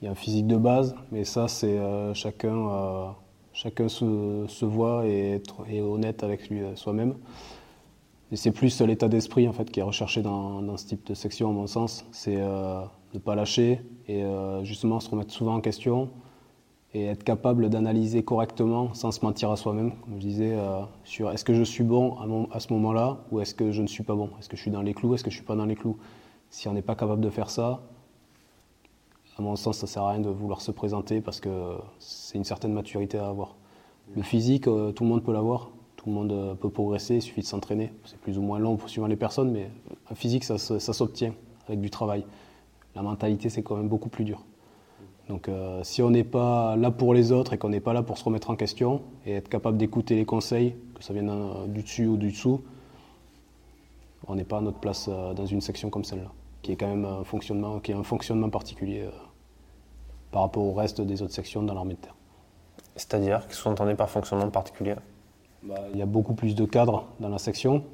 Il 0.00 0.04
y 0.04 0.08
a 0.08 0.12
un 0.12 0.14
physique 0.14 0.46
de 0.46 0.56
base, 0.56 0.94
mais 1.10 1.24
ça, 1.24 1.48
c'est 1.48 1.76
euh, 1.76 2.14
chacun, 2.14 2.68
euh, 2.68 3.06
chacun 3.52 3.88
se, 3.88 4.64
voit 4.64 5.06
et 5.06 5.42
est, 5.68 5.80
honnête 5.80 6.22
avec 6.22 6.48
lui, 6.48 6.62
euh, 6.62 6.76
soi-même. 6.76 7.14
Et 8.30 8.36
c'est 8.36 8.52
plus 8.52 8.80
l'état 8.82 9.08
d'esprit 9.08 9.48
en 9.48 9.52
fait 9.52 9.68
qui 9.70 9.80
est 9.80 9.82
recherché 9.82 10.22
dans, 10.22 10.76
ce 10.76 10.86
type 10.86 11.04
de 11.06 11.14
section, 11.14 11.50
à 11.50 11.52
mon 11.52 11.66
sens. 11.66 12.04
C'est 12.12 12.36
ne 12.36 13.18
pas 13.18 13.34
lâcher 13.34 13.80
et 14.06 14.22
justement 14.64 15.00
se 15.00 15.08
remettre 15.08 15.32
souvent 15.32 15.54
en 15.54 15.60
question 15.62 16.10
et 16.92 17.06
être 17.06 17.24
capable 17.24 17.70
d'analyser 17.70 18.22
correctement 18.22 18.92
sans 18.92 19.12
se 19.12 19.24
mentir 19.24 19.50
à 19.50 19.56
soi-même, 19.56 19.92
comme 19.92 20.16
je 20.16 20.20
disais, 20.20 20.54
sur 21.04 21.30
est-ce 21.30 21.42
que 21.42 21.54
je 21.54 21.62
suis 21.62 21.84
bon 21.84 22.18
à, 22.50 22.54
à 22.54 22.60
ce 22.60 22.70
moment-là 22.74 23.16
ou 23.30 23.40
est-ce 23.40 23.54
que 23.54 23.72
je 23.72 23.80
ne 23.80 23.86
suis 23.86 24.04
pas 24.04 24.14
bon? 24.14 24.28
Est-ce 24.38 24.50
que 24.50 24.58
je 24.58 24.60
suis 24.60 24.70
dans 24.70 24.82
les 24.82 24.92
clous? 24.92 25.14
Est-ce 25.14 25.24
que 25.24 25.30
je 25.30 25.36
suis 25.36 25.46
pas 25.46 25.56
dans 25.56 25.64
les 25.64 25.74
clous? 25.74 25.96
Si 26.50 26.68
on 26.68 26.74
n'est 26.74 26.82
pas 26.82 26.96
capable 26.96 27.22
de 27.22 27.30
faire 27.30 27.48
ça, 27.48 27.80
à 29.38 29.42
mon 29.42 29.54
sens, 29.54 29.78
ça 29.78 29.86
ne 29.86 29.88
sert 29.88 30.02
à 30.02 30.10
rien 30.10 30.20
de 30.20 30.28
vouloir 30.28 30.60
se 30.60 30.72
présenter 30.72 31.20
parce 31.20 31.38
que 31.38 31.76
c'est 32.00 32.36
une 32.36 32.44
certaine 32.44 32.72
maturité 32.72 33.18
à 33.18 33.28
avoir. 33.28 33.54
Le 34.16 34.22
physique, 34.22 34.66
euh, 34.66 34.90
tout 34.90 35.04
le 35.04 35.10
monde 35.10 35.22
peut 35.22 35.32
l'avoir, 35.32 35.70
tout 35.96 36.08
le 36.08 36.12
monde 36.12 36.32
euh, 36.32 36.54
peut 36.54 36.70
progresser, 36.70 37.16
il 37.16 37.22
suffit 37.22 37.42
de 37.42 37.46
s'entraîner. 37.46 37.92
C'est 38.04 38.18
plus 38.18 38.36
ou 38.36 38.42
moins 38.42 38.58
long 38.58 38.76
suivant 38.86 39.06
les 39.06 39.16
personnes, 39.16 39.52
mais 39.52 39.70
un 40.10 40.14
physique, 40.16 40.42
ça, 40.42 40.58
s'obtient 40.58 41.34
avec 41.68 41.80
du 41.80 41.88
travail. 41.88 42.24
La 42.96 43.02
mentalité, 43.02 43.48
c'est 43.48 43.62
quand 43.62 43.76
même 43.76 43.88
beaucoup 43.88 44.08
plus 44.08 44.24
dur. 44.24 44.42
Donc 45.28 45.48
euh, 45.48 45.84
si 45.84 46.02
on 46.02 46.10
n'est 46.10 46.24
pas 46.24 46.74
là 46.74 46.90
pour 46.90 47.14
les 47.14 47.30
autres 47.30 47.52
et 47.52 47.58
qu'on 47.58 47.68
n'est 47.68 47.80
pas 47.80 47.92
là 47.92 48.02
pour 48.02 48.18
se 48.18 48.24
remettre 48.24 48.50
en 48.50 48.56
question 48.56 49.02
et 49.24 49.34
être 49.34 49.48
capable 49.48 49.76
d'écouter 49.76 50.16
les 50.16 50.24
conseils, 50.24 50.74
que 50.94 51.04
ça 51.04 51.12
vienne 51.12 51.30
du 51.68 51.82
dessus 51.82 52.06
ou 52.06 52.16
du 52.16 52.30
dessous, 52.30 52.62
on 54.26 54.34
n'est 54.34 54.44
pas 54.44 54.58
à 54.58 54.60
notre 54.62 54.78
place 54.78 55.08
dans 55.08 55.46
une 55.46 55.60
section 55.60 55.90
comme 55.90 56.04
celle-là, 56.04 56.32
qui 56.62 56.72
est 56.72 56.76
quand 56.76 56.88
même 56.88 57.04
un 57.04 57.24
fonctionnement, 57.24 57.78
qui 57.78 57.92
est 57.92 57.94
un 57.94 58.02
fonctionnement 58.02 58.48
particulier 58.48 59.06
par 60.30 60.42
rapport 60.42 60.64
au 60.64 60.72
reste 60.72 61.00
des 61.00 61.22
autres 61.22 61.34
sections 61.34 61.62
dans 61.62 61.74
l'armée 61.74 61.94
de 61.94 62.00
terre. 62.00 62.14
C'est-à-dire, 62.96 63.46
qu'est-ce 63.46 63.58
que 63.58 63.64
vous 63.64 63.70
entendez 63.70 63.94
par 63.94 64.10
fonctionnement 64.10 64.50
particulier 64.50 64.96
bah, 65.62 65.76
Il 65.92 65.98
y 65.98 66.02
a 66.02 66.06
beaucoup 66.06 66.34
plus 66.34 66.54
de 66.54 66.64
cadres 66.64 67.04
dans 67.20 67.28
la 67.28 67.38
section. 67.38 67.84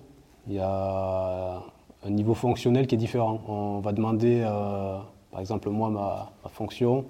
Il 0.48 0.54
y 0.54 0.58
a 0.58 1.62
un 2.04 2.10
niveau 2.10 2.34
fonctionnel 2.34 2.86
qui 2.86 2.94
est 2.94 2.98
différent. 2.98 3.40
On 3.48 3.80
va 3.80 3.92
demander, 3.92 4.42
euh, 4.44 4.98
par 5.30 5.40
exemple, 5.40 5.68
moi, 5.70 5.90
ma, 5.90 6.32
fonction, 6.50 7.04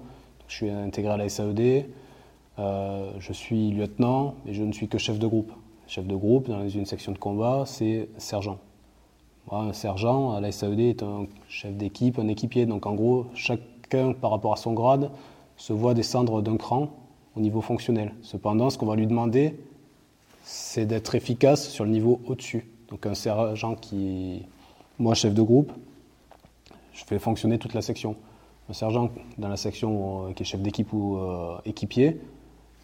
je 0.47 0.55
suis 0.55 0.69
intégré 0.69 1.13
à 1.13 1.17
la 1.17 1.29
SAED, 1.29 1.89
euh, 2.57 3.11
je 3.19 3.33
suis 3.33 3.71
lieutenant, 3.71 4.35
mais 4.45 4.53
je 4.53 4.63
ne 4.63 4.71
suis 4.71 4.87
que 4.87 4.97
chef 4.97 5.19
de 5.19 5.27
groupe. 5.27 5.51
Chef 5.87 6.05
de 6.05 6.15
groupe 6.15 6.47
dans 6.49 6.67
une 6.67 6.85
section 6.85 7.11
de 7.11 7.17
combat, 7.17 7.63
c'est 7.65 8.09
sergent. 8.17 8.59
un 9.51 9.73
sergent 9.73 10.33
à 10.33 10.41
la 10.41 10.51
SAED 10.51 10.79
est 10.79 11.03
un 11.03 11.27
chef 11.47 11.75
d'équipe, 11.75 12.17
un 12.19 12.27
équipier. 12.27 12.65
Donc 12.65 12.85
en 12.85 12.93
gros, 12.93 13.27
chaque 13.35 13.74
par 14.21 14.31
rapport 14.31 14.53
à 14.53 14.57
son 14.57 14.73
grade, 14.73 15.09
se 15.57 15.73
voit 15.73 15.93
descendre 15.93 16.41
d'un 16.41 16.57
cran 16.57 16.89
au 17.35 17.39
niveau 17.39 17.61
fonctionnel. 17.61 18.13
Cependant, 18.21 18.69
ce 18.69 18.77
qu'on 18.77 18.85
va 18.85 18.95
lui 18.95 19.07
demander, 19.07 19.55
c'est 20.43 20.85
d'être 20.85 21.15
efficace 21.15 21.67
sur 21.69 21.85
le 21.85 21.91
niveau 21.91 22.21
au-dessus. 22.27 22.69
Donc 22.89 23.05
un 23.05 23.15
sergent 23.15 23.75
qui, 23.75 24.43
moi 24.99 25.15
chef 25.15 25.33
de 25.33 25.41
groupe, 25.41 25.71
je 26.93 27.03
fais 27.03 27.19
fonctionner 27.19 27.57
toute 27.57 27.73
la 27.73 27.81
section. 27.81 28.15
Un 28.69 28.73
sergent 28.73 29.09
dans 29.37 29.49
la 29.49 29.57
section 29.57 30.27
euh, 30.27 30.33
qui 30.33 30.43
est 30.43 30.45
chef 30.45 30.61
d'équipe 30.61 30.91
ou 30.93 31.17
euh, 31.17 31.57
équipier, 31.65 32.19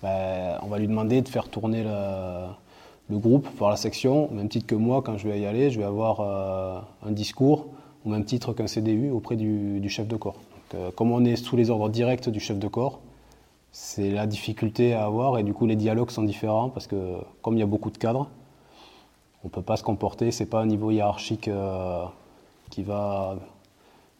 ben, 0.03 0.58
on 0.63 0.68
va 0.68 0.80
lui 0.80 0.88
demander 0.88 1.22
de 1.22 1.30
faire 1.30 1.48
tourner 1.50 1.84
le, 1.84 3.18
groupe, 3.18 3.48
voir 3.58 3.70
la 3.70 3.75
section, 3.75 4.32
au 4.32 4.34
même 4.34 4.48
titre 4.48 4.68
que 4.68 4.75
moi, 4.75 5.01
quand 5.01 5.18
je 5.18 5.27
vais 5.27 5.39
y 5.39 5.46
aller, 5.46 5.70
je 5.70 5.80
vais 5.80 5.86
avoir 5.86 6.22
euh, 6.22 6.80
un 7.06 7.12
discours 7.12 7.68
au 8.06 8.10
même 8.10 8.25
titre 8.25 8.53
qu'un 8.53 8.68
CDU 8.68 9.12
auprès 9.12 9.36
du 9.36 9.88
chef 9.89 10.08
de 10.08 10.15
corps 10.15 10.38
comme 10.96 11.12
on 11.12 11.25
est 11.25 11.36
sous 11.36 11.56
les 11.56 11.70
ordres 11.70 11.90
directs 11.90 12.30
du 12.30 12.40
chef 12.40 12.60
de 12.60 12.68
corps, 12.68 13.00
c'est 13.72 14.12
la 14.12 14.28
difficulté 14.28 14.94
à 14.94 15.06
avoir 15.06 15.38
et 15.38 15.44
du 15.44 15.54
coup 15.54 15.66
les 15.66 15.75
dialogues 15.75 16.12
sont 16.12 16.24
différents 16.24 16.70
parce 16.70 16.88
que 16.88 17.16
comme 17.42 17.56
il 17.56 17.60
y 17.60 17.63
a 17.63 17.68
beaucoup 17.68 17.90
de 17.90 17.98
cadres, 17.98 18.30
on 19.44 19.48
ne 19.48 19.51
peut 19.51 19.62
pas 19.62 19.78
se 19.78 19.84
comporter, 19.84 20.32
c'est 20.32 20.46
pas 20.46 20.62
un 20.62 20.66
niveau 20.66 20.92
hiérarchique 20.92 21.48
euh, 21.48 22.04
qui 22.70 22.84
va 22.84 23.38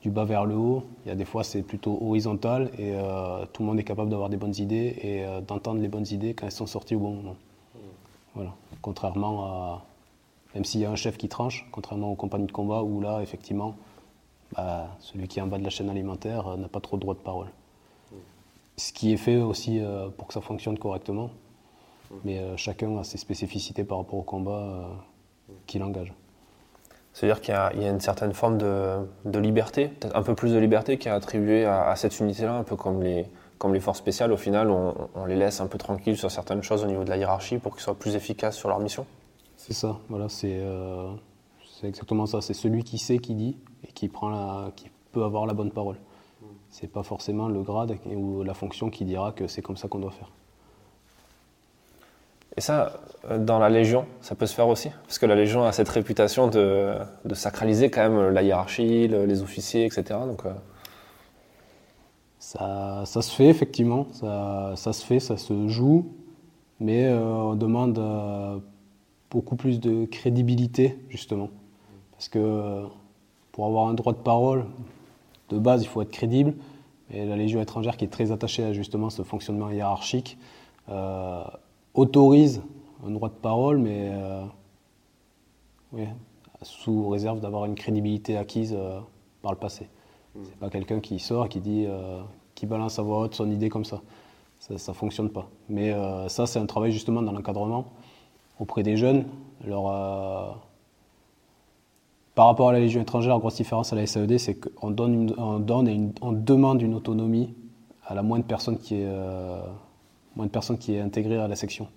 du 0.02 0.10
bas 0.10 0.26
vers 0.26 0.46
le 0.46 0.56
haut. 0.56 0.84
Il 1.06 1.10
y 1.10 1.12
a 1.12 1.16
des 1.16 1.26
fois 1.26 1.44
c'est 1.44 1.62
plutôt 1.62 2.00
horizontal 2.02 2.72
et 2.80 2.94
euh, 2.96 3.46
tout 3.54 3.62
le 3.62 3.68
monde 3.68 3.80
est 3.80 3.84
capable 3.84 4.10
d'avoir 4.10 4.30
des 4.30 4.38
bonnes 4.38 4.56
idées 4.58 4.98
et 5.02 5.26
euh, 5.26 5.42
d'entendre 5.42 5.82
les 5.82 5.90
bonnes 5.90 6.08
idées 6.10 6.34
quand 6.34 6.46
elles 6.46 6.52
sont 6.52 6.66
sorties 6.66 6.96
au 6.96 7.00
bon 7.00 7.14
moment. 7.16 7.36
Voilà. 8.34 8.54
Contrairement 8.82 9.46
à 9.46 9.84
même 10.56 10.66
s'il 10.66 10.82
y 10.82 10.86
a 10.86 10.92
un 10.92 10.96
chef 10.96 11.18
qui 11.18 11.30
tranche, 11.30 11.68
contrairement 11.72 12.12
aux 12.12 12.16
compagnies 12.16 12.48
de 12.48 12.52
combat 12.52 12.84
où 12.84 13.00
là 13.00 13.22
effectivement 13.22 13.76
bah, 14.56 14.88
celui 15.00 15.28
qui 15.28 15.40
est 15.40 15.42
en 15.42 15.48
bas 15.48 15.58
de 15.58 15.64
la 15.64 15.70
chaîne 15.70 15.90
alimentaire 15.90 16.48
euh, 16.48 16.58
n'a 16.58 16.68
pas 16.68 16.80
trop 16.80 16.98
de 16.98 17.02
droit 17.02 17.14
de 17.14 17.20
parole. 17.20 17.48
Ce 18.78 18.92
qui 18.94 19.14
est 19.14 19.18
fait 19.18 19.38
aussi 19.38 19.80
euh, 19.80 20.10
pour 20.10 20.28
que 20.28 20.34
ça 20.34 20.42
fonctionne 20.42 20.78
correctement, 20.78 21.30
mais 22.24 22.40
euh, 22.40 22.58
chacun 22.58 22.98
a 22.98 23.04
ses 23.04 23.18
spécificités 23.18 23.84
par 23.84 24.00
rapport 24.00 24.20
au 24.20 24.24
combat 24.24 24.90
qu'il 25.68 25.84
engage. 25.84 26.14
C'est-à-dire 27.14 27.42
qu'il 27.42 27.54
y, 27.54 27.86
a 27.86 27.90
une 27.90 28.00
certaine 28.00 28.34
forme 28.34 28.58
de, 28.58 29.40
liberté, 29.40 29.90
peut-être 29.90 30.16
un 30.16 30.24
peu 30.24 30.34
plus 30.34 30.54
de 30.54 30.58
liberté 30.58 30.98
qui 30.98 31.10
est 31.10 31.12
attribuée 31.12 31.66
à, 31.66 31.94
cette 31.98 32.18
unité-là, 32.22 32.54
un 32.54 32.64
peu 32.64 32.78
comme 32.78 33.04
les, 33.04 33.26
comme 33.58 33.74
les 33.74 33.82
forces 33.82 33.98
spéciales. 33.98 34.32
Au 34.32 34.38
final, 34.38 34.70
on, 34.70 35.26
les 35.26 35.36
laisse 35.36 35.60
un 35.60 35.68
peu 35.68 35.78
tranquilles 35.78 36.18
sur 36.18 36.32
certaines 36.32 36.64
choses 36.64 36.86
au 36.86 36.88
niveau 36.88 37.04
de 37.04 37.10
la 37.10 37.18
hiérarchie 37.18 37.58
pour 37.58 37.74
qu'ils 37.74 37.84
soient 37.84 38.00
plus 38.00 38.16
efficaces 38.16 38.56
sur 38.56 38.70
leur 38.70 38.80
mission. 38.80 39.06
C'est 39.58 39.74
ça, 39.74 39.98
voilà, 40.08 40.30
c'est 40.30 40.58
euh, 41.84 41.88
exactement 41.88 42.26
ça. 42.26 42.42
C'est 42.42 42.54
celui 42.54 42.84
qui 42.84 42.98
sait 42.98 43.20
qui 43.20 43.36
dit 43.36 43.58
et 43.88 43.92
qui, 43.92 44.08
prend 44.08 44.30
la, 44.30 44.72
qui 44.76 44.90
peut 45.12 45.24
avoir 45.24 45.46
la 45.46 45.54
bonne 45.54 45.72
parole. 45.72 45.98
C'est 46.70 46.88
pas 46.88 47.04
forcément 47.04 47.50
le 47.50 47.62
grade 47.62 47.98
ou 48.06 48.44
la 48.44 48.54
fonction 48.54 48.90
qui 48.90 49.04
dira 49.04 49.34
que 49.34 49.48
c'est 49.48 49.62
comme 49.62 49.78
ça 49.78 49.88
qu'on 49.88 50.00
doit 50.00 50.12
faire. 50.12 50.32
Et 52.58 52.62
ça, 52.62 53.00
euh, 53.30 53.38
dans 53.38 53.60
la 53.60 53.70
Légion, 53.70 54.06
ça 54.22 54.36
peut 54.36 54.46
se 54.46 54.54
faire 54.54 54.68
aussi? 54.68 54.90
Parce 55.04 55.20
que 55.20 55.26
la 55.26 55.36
Légion 55.36 55.64
a 55.64 55.72
cette 55.72 55.90
réputation 55.90 56.48
de, 56.48 56.98
sacraliser 57.34 57.90
quand 57.90 58.10
même 58.10 58.30
la 58.30 58.44
hiérarchie, 58.44 59.08
les 59.08 59.42
officiers, 59.42 59.86
etc. 59.86 60.20
Donc, 60.26 60.46
euh. 60.46 60.54
ça, 62.40 63.04
ça, 63.06 63.22
se 63.22 63.34
fait 63.34 63.48
effectivement, 63.48 64.08
ça, 64.12 64.74
ça, 64.76 64.92
se 64.92 65.06
fait, 65.06 65.20
ça 65.20 65.38
se 65.38 65.68
joue, 65.68 66.12
mais 66.80 67.08
euh, 67.08 67.22
on 67.22 67.56
demande 67.56 68.62
beaucoup 69.30 69.56
plus 69.56 69.80
de 69.80 70.06
crédibilité, 70.06 71.00
justement. 71.10 71.50
Parce 72.22 72.30
que 72.30 72.86
pour 73.52 73.66
avoir 73.66 73.88
un 73.88 73.96
droit 73.96 74.14
de 74.14 74.20
parole, 74.20 74.66
de 75.50 75.58
base, 75.58 75.82
il 75.82 75.88
faut 75.88 76.04
être 76.04 76.12
crédible. 76.12 76.54
Et 77.10 77.26
la 77.26 77.36
Légion 77.36 77.60
étrangère, 77.60 77.98
qui 77.98 78.06
est 78.06 78.10
très 78.10 78.32
attachée 78.32 78.64
à 78.64 78.74
justement 78.74 79.10
ce 79.10 79.24
fonctionnement 79.24 79.72
hiérarchique, 79.72 80.38
autorise 81.96 82.62
un 83.04 83.10
droit 83.10 83.30
de 83.30 83.34
parole, 83.34 83.80
mais 83.80 84.12
euh, 84.14 84.46
sous 86.62 87.10
réserve 87.10 87.40
d'avoir 87.40 87.66
une 87.66 87.74
crédibilité 87.74 88.38
acquise 88.38 88.76
euh, 88.78 89.00
par 89.42 89.52
le 89.52 89.58
passé. 89.58 89.88
Ce 90.36 90.40
hmm. 90.40 90.44
C'est 90.46 90.60
pas 90.60 90.70
quelqu'un 90.70 91.00
qui 91.00 91.18
sort, 91.18 91.50
qui 91.50 91.60
dit, 91.60 91.86
euh, 91.88 92.22
qui 92.54 92.68
balance 92.68 93.00
à 93.00 93.02
voix 93.02 93.22
haute 93.22 93.34
son 93.34 93.50
idée 93.50 93.70
comme 93.70 93.84
ça. 93.84 94.00
Ça, 94.60 94.76
ne 94.76 94.96
fonctionne 94.96 95.32
pas. 95.32 95.50
Mais 95.70 95.92
ça, 96.30 96.46
c'est 96.46 96.60
un 96.60 96.68
travail 96.68 96.92
justement 96.92 97.24
dans 97.24 97.32
l'encadrement 97.32 97.88
auprès 98.60 98.84
des 98.84 98.96
jeunes. 98.96 99.26
Par 102.42 102.48
rapport 102.48 102.70
à 102.70 102.74
la 102.74 102.80
Légion 102.80 103.04
étrangère, 103.04 103.36
la 103.36 103.40
grosse 103.40 103.58
différence 103.58 103.94
à 103.94 103.96
la 103.96 104.08
SAED, 104.08 104.40
c'est 104.40 104.56
qu'on 104.56 104.90
donne, 104.90 105.28
donne 105.64 105.88
et 105.88 106.10
on 106.24 106.32
demande 106.32 106.82
une 106.82 106.96
autonomie 106.96 107.54
à 108.04 108.16
la 108.16 108.24
moindre 108.24 108.46
personne 108.46 108.80
qui 108.80 108.96
est 108.96 109.08
moins 110.36 110.48
de 110.48 110.52
personnes 110.52 110.80
qui 110.80 110.96
est 110.96 111.00
intégrée 111.02 111.38
à 111.38 111.48
la 111.48 111.56
section. 111.56 111.88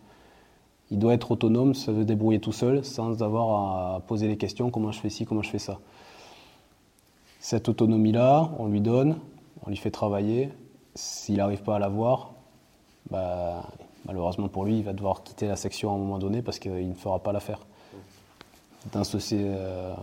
Il 0.91 0.99
doit 0.99 1.15
être 1.15 1.31
autonome, 1.31 1.73
se 1.73 1.91
débrouiller 1.91 2.41
tout 2.41 2.53
seul, 2.53 2.85
sans 2.85 3.23
avoir 3.23 3.95
à 3.95 4.01
poser 4.01 4.29
les 4.29 4.37
questions 4.37 4.69
comment 4.69 4.93
je 4.93 5.01
fais 5.01 5.09
ci, 5.09 5.25
comment 5.25 5.41
je 5.41 5.49
fais 5.49 5.59
ça. 5.59 5.79
Cette 7.41 7.71
autonomie-là, 7.71 8.51
on 8.59 8.67
lui 8.67 8.83
donne, 8.83 9.17
on 9.65 9.71
lui 9.71 9.79
fait 9.79 9.91
travailler. 9.91 10.51
S'il 10.95 11.37
n'arrive 11.37 11.63
pas 11.63 11.77
à 11.77 11.79
l'avoir, 11.79 12.35
bah, 13.09 13.63
malheureusement 14.05 14.49
pour 14.49 14.67
lui, 14.67 14.77
il 14.77 14.85
va 14.85 14.93
devoir 14.93 15.23
quitter 15.23 15.49
la 15.49 15.57
section 15.57 15.91
à 15.91 15.95
un 15.95 15.99
moment 15.99 16.19
donné 16.19 16.43
parce 16.43 16.59
qu'il 16.59 16.87
ne 16.87 16.93
fera 16.93 17.19
pas 17.19 17.33
l'affaire. 17.33 17.61
Dans 18.93 19.03
ce, 19.03 19.17
euh, 19.33 19.95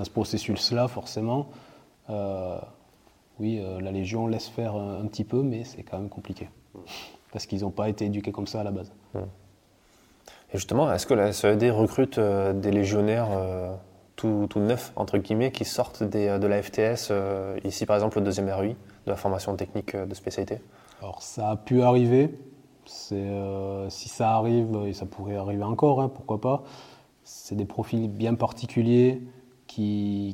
dans 0.00 0.04
ce 0.04 0.10
processus-là, 0.10 0.88
forcément, 0.88 1.48
euh, 2.08 2.58
oui, 3.38 3.60
euh, 3.60 3.82
la 3.82 3.92
Légion 3.92 4.26
laisse 4.26 4.48
faire 4.48 4.74
un 4.74 5.04
petit 5.04 5.24
peu, 5.24 5.42
mais 5.42 5.64
c'est 5.64 5.82
quand 5.82 5.98
même 5.98 6.08
compliqué. 6.08 6.48
Parce 7.32 7.44
qu'ils 7.44 7.60
n'ont 7.60 7.70
pas 7.70 7.90
été 7.90 8.06
éduqués 8.06 8.32
comme 8.32 8.46
ça 8.46 8.62
à 8.62 8.64
la 8.64 8.70
base. 8.70 8.90
Et 9.14 10.54
justement, 10.54 10.90
est-ce 10.90 11.06
que 11.06 11.12
la 11.12 11.34
SED 11.34 11.70
recrute 11.70 12.16
euh, 12.16 12.54
des 12.54 12.70
légionnaires 12.70 13.28
euh, 13.30 13.74
tout, 14.16 14.48
neufs, 14.56 14.90
entre 14.96 15.18
guillemets, 15.18 15.52
qui 15.52 15.66
sortent 15.66 16.02
de 16.02 16.46
la 16.46 16.62
FTS, 16.62 17.12
ici 17.64 17.84
par 17.84 17.96
exemple 17.96 18.18
au 18.18 18.22
deuxième 18.22 18.48
RUI, 18.48 18.70
de 19.04 19.10
la 19.10 19.16
formation 19.16 19.54
technique 19.54 19.94
de 19.94 20.14
spécialité? 20.14 20.60
Alors 21.02 21.22
ça 21.22 21.50
a 21.50 21.56
pu 21.56 21.82
arriver, 21.82 22.38
si 22.86 23.18
ça 23.90 24.30
arrive, 24.32 24.82
et 24.86 24.94
ça 24.94 25.04
pourrait 25.04 25.36
arriver 25.36 25.64
encore, 25.64 26.00
hein, 26.00 26.08
pourquoi 26.08 26.40
pas, 26.40 26.64
c'est 27.22 27.54
des 27.54 27.64
profils 27.64 28.08
bien 28.10 28.34
particuliers 28.34 29.22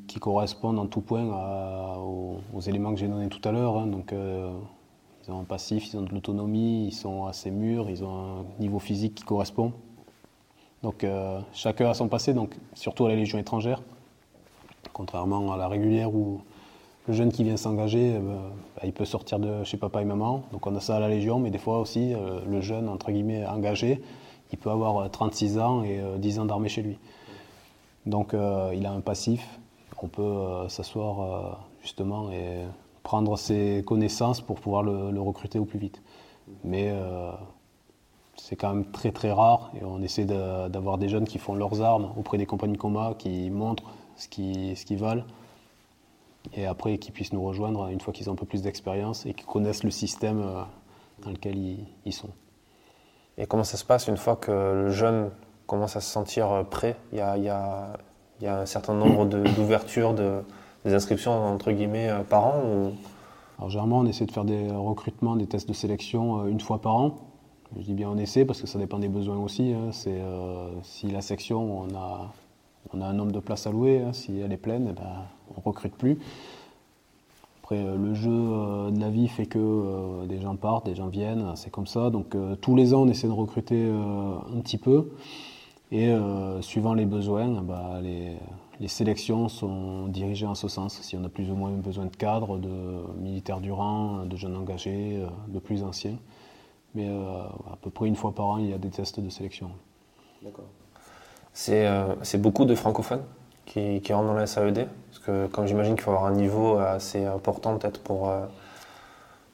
qui, 0.06 0.18
correspondent 0.20 0.78
en 0.78 0.86
tout 0.86 1.00
point 1.00 1.24
aux, 1.98 2.60
éléments 2.60 2.92
que 2.92 2.98
j'ai 2.98 3.08
donnés 3.08 3.28
tout 3.28 3.46
à 3.46 3.52
l'heure. 3.52 3.76
Hein, 3.78 3.86
donc 3.86 4.12
ils 4.12 5.32
ont 5.32 5.40
un 5.40 5.44
passif, 5.44 5.92
ils 5.92 5.96
ont 5.96 6.02
de 6.02 6.12
l'autonomie, 6.12 6.86
ils 6.86 6.94
sont 6.94 7.26
assez 7.26 7.50
mûrs, 7.50 7.90
ils 7.90 8.04
ont 8.04 8.40
un 8.40 8.44
niveau 8.60 8.78
physique 8.78 9.14
qui 9.14 9.24
correspond. 9.24 9.72
Donc 10.82 11.02
euh, 11.02 11.40
chacun 11.52 11.90
a 11.90 11.94
son 11.94 12.08
passé, 12.08 12.32
donc 12.32 12.54
surtout 12.74 13.06
à 13.06 13.08
la 13.08 13.16
Légion 13.16 13.38
étrangère, 13.38 13.82
contrairement 14.92 15.52
à 15.52 15.56
la 15.56 15.68
régulière 15.68 16.14
où 16.14 16.40
le 17.08 17.14
jeune 17.14 17.32
qui 17.32 17.42
vient 17.44 17.56
s'engager, 17.56 18.14
euh, 18.14 18.20
bah, 18.76 18.82
il 18.84 18.92
peut 18.92 19.04
sortir 19.04 19.38
de 19.38 19.64
chez 19.64 19.76
papa 19.76 20.02
et 20.02 20.04
maman. 20.04 20.44
Donc 20.52 20.66
on 20.66 20.76
a 20.76 20.80
ça 20.80 20.96
à 20.96 21.00
la 21.00 21.08
Légion, 21.08 21.40
mais 21.40 21.50
des 21.50 21.58
fois 21.58 21.80
aussi, 21.80 22.14
euh, 22.14 22.40
le 22.48 22.60
jeune, 22.60 22.88
entre 22.88 23.10
guillemets, 23.10 23.44
engagé, 23.46 24.00
il 24.52 24.58
peut 24.58 24.70
avoir 24.70 25.10
36 25.10 25.58
ans 25.58 25.82
et 25.82 26.00
10 26.18 26.38
ans 26.38 26.44
d'armée 26.44 26.68
chez 26.68 26.82
lui. 26.82 26.98
Donc 28.06 28.32
il 28.32 28.86
a 28.86 28.92
un 28.92 29.00
passif, 29.00 29.58
on 30.00 30.08
peut 30.08 30.68
s'asseoir 30.68 31.58
justement 31.82 32.30
et 32.30 32.64
prendre 33.06 33.38
ses 33.38 33.84
connaissances 33.86 34.40
pour 34.40 34.58
pouvoir 34.58 34.82
le, 34.82 35.20
recruter 35.20 35.60
au 35.60 35.64
plus 35.64 35.78
vite. 35.78 36.02
Mais 36.64 36.90
euh, 36.90 37.30
c'est 38.34 38.56
quand 38.56 38.74
même 38.74 38.90
très 38.90 39.12
très 39.12 39.30
rare 39.30 39.70
et 39.80 39.84
on 39.84 40.02
essaie 40.02 40.24
d'avoir 40.24 40.98
des 40.98 41.08
jeunes 41.08 41.24
qui 41.24 41.38
font 41.38 41.54
leurs 41.54 41.80
armes 41.82 42.12
auprès 42.16 42.36
des 42.36 42.46
compagnies 42.46 42.72
de 42.72 42.78
combat, 42.78 43.14
qui 43.16 43.48
montrent 43.50 43.84
ce 44.16 44.26
qu'ils 44.28 44.98
valent 44.98 45.22
et 46.54 46.66
après 46.66 46.98
qui 46.98 47.12
puissent 47.12 47.32
nous 47.32 47.44
rejoindre 47.44 47.86
une 47.88 48.00
fois 48.00 48.12
qu'ils 48.12 48.28
ont 48.28 48.32
un 48.32 48.36
peu 48.36 48.46
plus 48.46 48.62
d'expérience 48.62 49.24
et 49.24 49.34
qu'ils 49.34 49.46
connaissent 49.46 49.84
le 49.84 49.92
système 49.92 50.40
euh, 50.40 50.62
dans 51.22 51.30
lequel 51.30 51.56
ils, 52.04 52.12
sont. 52.12 52.30
Et 53.38 53.46
comment 53.46 53.64
ça 53.64 53.76
se 53.76 53.84
passe 53.84 54.08
une 54.08 54.16
fois 54.16 54.34
que 54.34 54.50
le 54.50 54.90
jeune 54.90 55.30
commence 55.66 55.96
à 55.96 56.00
se 56.00 56.10
sentir 56.10 56.64
prêt 56.70 56.96
il 57.12 57.18
y, 57.18 57.20
a, 57.20 57.96
un 58.42 58.66
certain 58.66 58.94
nombre 58.94 59.24
d'ouvertures 59.26 60.14
de, 60.14 60.42
des 60.86 60.94
inscriptions 60.94 61.32
entre 61.32 61.72
guillemets 61.72 62.08
euh, 62.08 62.22
par 62.22 62.46
an 62.46 62.92
Alors 63.58 63.70
généralement 63.70 63.98
on 63.98 64.06
essaie 64.06 64.24
de 64.24 64.30
faire 64.30 64.44
des 64.44 64.70
recrutements, 64.70 65.36
des 65.36 65.46
tests 65.46 65.68
de 65.68 65.74
sélection 65.74 66.40
euh, 66.40 66.46
une 66.46 66.60
fois 66.60 66.80
par 66.80 66.96
an. 66.96 67.18
Je 67.76 67.82
dis 67.82 67.94
bien 67.94 68.08
on 68.08 68.16
essaie 68.16 68.44
parce 68.44 68.60
que 68.60 68.68
ça 68.68 68.78
dépend 68.78 68.98
des 68.98 69.08
besoins 69.08 69.36
aussi. 69.36 69.72
Hein. 69.72 69.90
C'est 69.90 70.20
euh, 70.20 70.68
si 70.82 71.08
la 71.08 71.20
section 71.20 71.80
on 71.82 71.94
a 71.96 72.32
on 72.94 73.00
a 73.00 73.06
un 73.06 73.12
nombre 73.12 73.32
de 73.32 73.40
places 73.40 73.66
à 73.66 73.72
louer, 73.72 74.00
hein. 74.00 74.12
si 74.12 74.38
elle 74.38 74.52
est 74.52 74.56
pleine, 74.56 74.86
eh 74.90 74.92
ben, 74.92 75.24
on 75.50 75.60
ne 75.60 75.64
recrute 75.64 75.96
plus. 75.96 76.20
Après, 77.64 77.82
le 77.82 78.14
jeu 78.14 78.30
de 78.30 79.00
la 79.00 79.10
vie 79.10 79.26
fait 79.26 79.46
que 79.46 80.24
des 80.26 80.40
gens 80.40 80.54
partent, 80.54 80.86
des 80.86 80.94
gens 80.94 81.08
viennent, 81.08 81.56
c'est 81.56 81.70
comme 81.70 81.88
ça. 81.88 82.10
Donc 82.10 82.36
tous 82.60 82.76
les 82.76 82.94
ans, 82.94 83.02
on 83.02 83.08
essaie 83.08 83.26
de 83.26 83.32
recruter 83.32 83.90
un 83.90 84.60
petit 84.60 84.78
peu. 84.78 85.10
Et 85.92 86.12
suivant 86.62 86.94
les 86.94 87.06
besoins, 87.06 87.62
bah, 87.62 88.00
les, 88.02 88.36
les 88.80 88.88
sélections 88.88 89.48
sont 89.48 90.06
dirigées 90.08 90.46
en 90.46 90.54
ce 90.54 90.68
sens. 90.68 91.00
Si 91.00 91.16
on 91.16 91.24
a 91.24 91.28
plus 91.28 91.50
ou 91.50 91.54
moins 91.54 91.70
besoin 91.70 92.06
de 92.06 92.14
cadres, 92.14 92.58
de 92.58 92.70
militaires 93.18 93.60
du 93.60 93.72
rang, 93.72 94.24
de 94.26 94.36
jeunes 94.36 94.56
engagés, 94.56 95.18
euh, 95.22 95.28
de 95.48 95.58
plus 95.58 95.82
anciens. 95.82 96.18
Mais 96.94 97.08
euh, 97.08 97.42
à 97.72 97.76
peu 97.80 97.90
près 97.90 98.06
une 98.06 98.16
fois 98.16 98.34
par 98.34 98.46
an, 98.46 98.58
il 98.58 98.70
y 98.70 98.74
a 98.74 98.78
des 98.78 98.90
tests 98.90 99.20
de 99.20 99.30
sélection. 99.30 99.70
D'accord. 100.42 100.66
C'est 101.52 101.86
euh, 101.86 102.14
beaucoup 102.38 102.66
de 102.66 102.74
francophones 102.74 103.24
qui, 103.64 104.00
qui, 104.02 104.12
rentrent 104.12 104.28
dans 104.28 104.34
la 104.34 104.46
SAED 104.46 104.88
Parce 105.08 105.18
que, 105.20 105.46
comme 105.46 105.66
j'imagine 105.66 105.94
qu'il 105.94 106.02
faut 106.02 106.10
avoir 106.10 106.26
un 106.26 106.34
niveau 106.34 106.76
assez 106.76 107.24
important 107.24 107.78
peut-être 107.78 108.00
pour, 108.02 108.30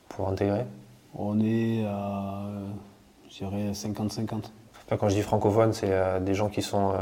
pour 0.09 0.29
intégrer 0.29 0.66
On 1.14 1.40
est 1.40 1.85
à, 1.87 2.42
je 3.31 3.38
dirais, 3.38 3.71
50-50. 3.71 4.51
Quand 4.99 5.09
je 5.09 5.15
dis 5.15 5.23
francophone, 5.23 5.73
c'est 5.73 6.23
des 6.23 6.35
gens 6.35 6.49
qui 6.49 6.63
sont 6.63 6.93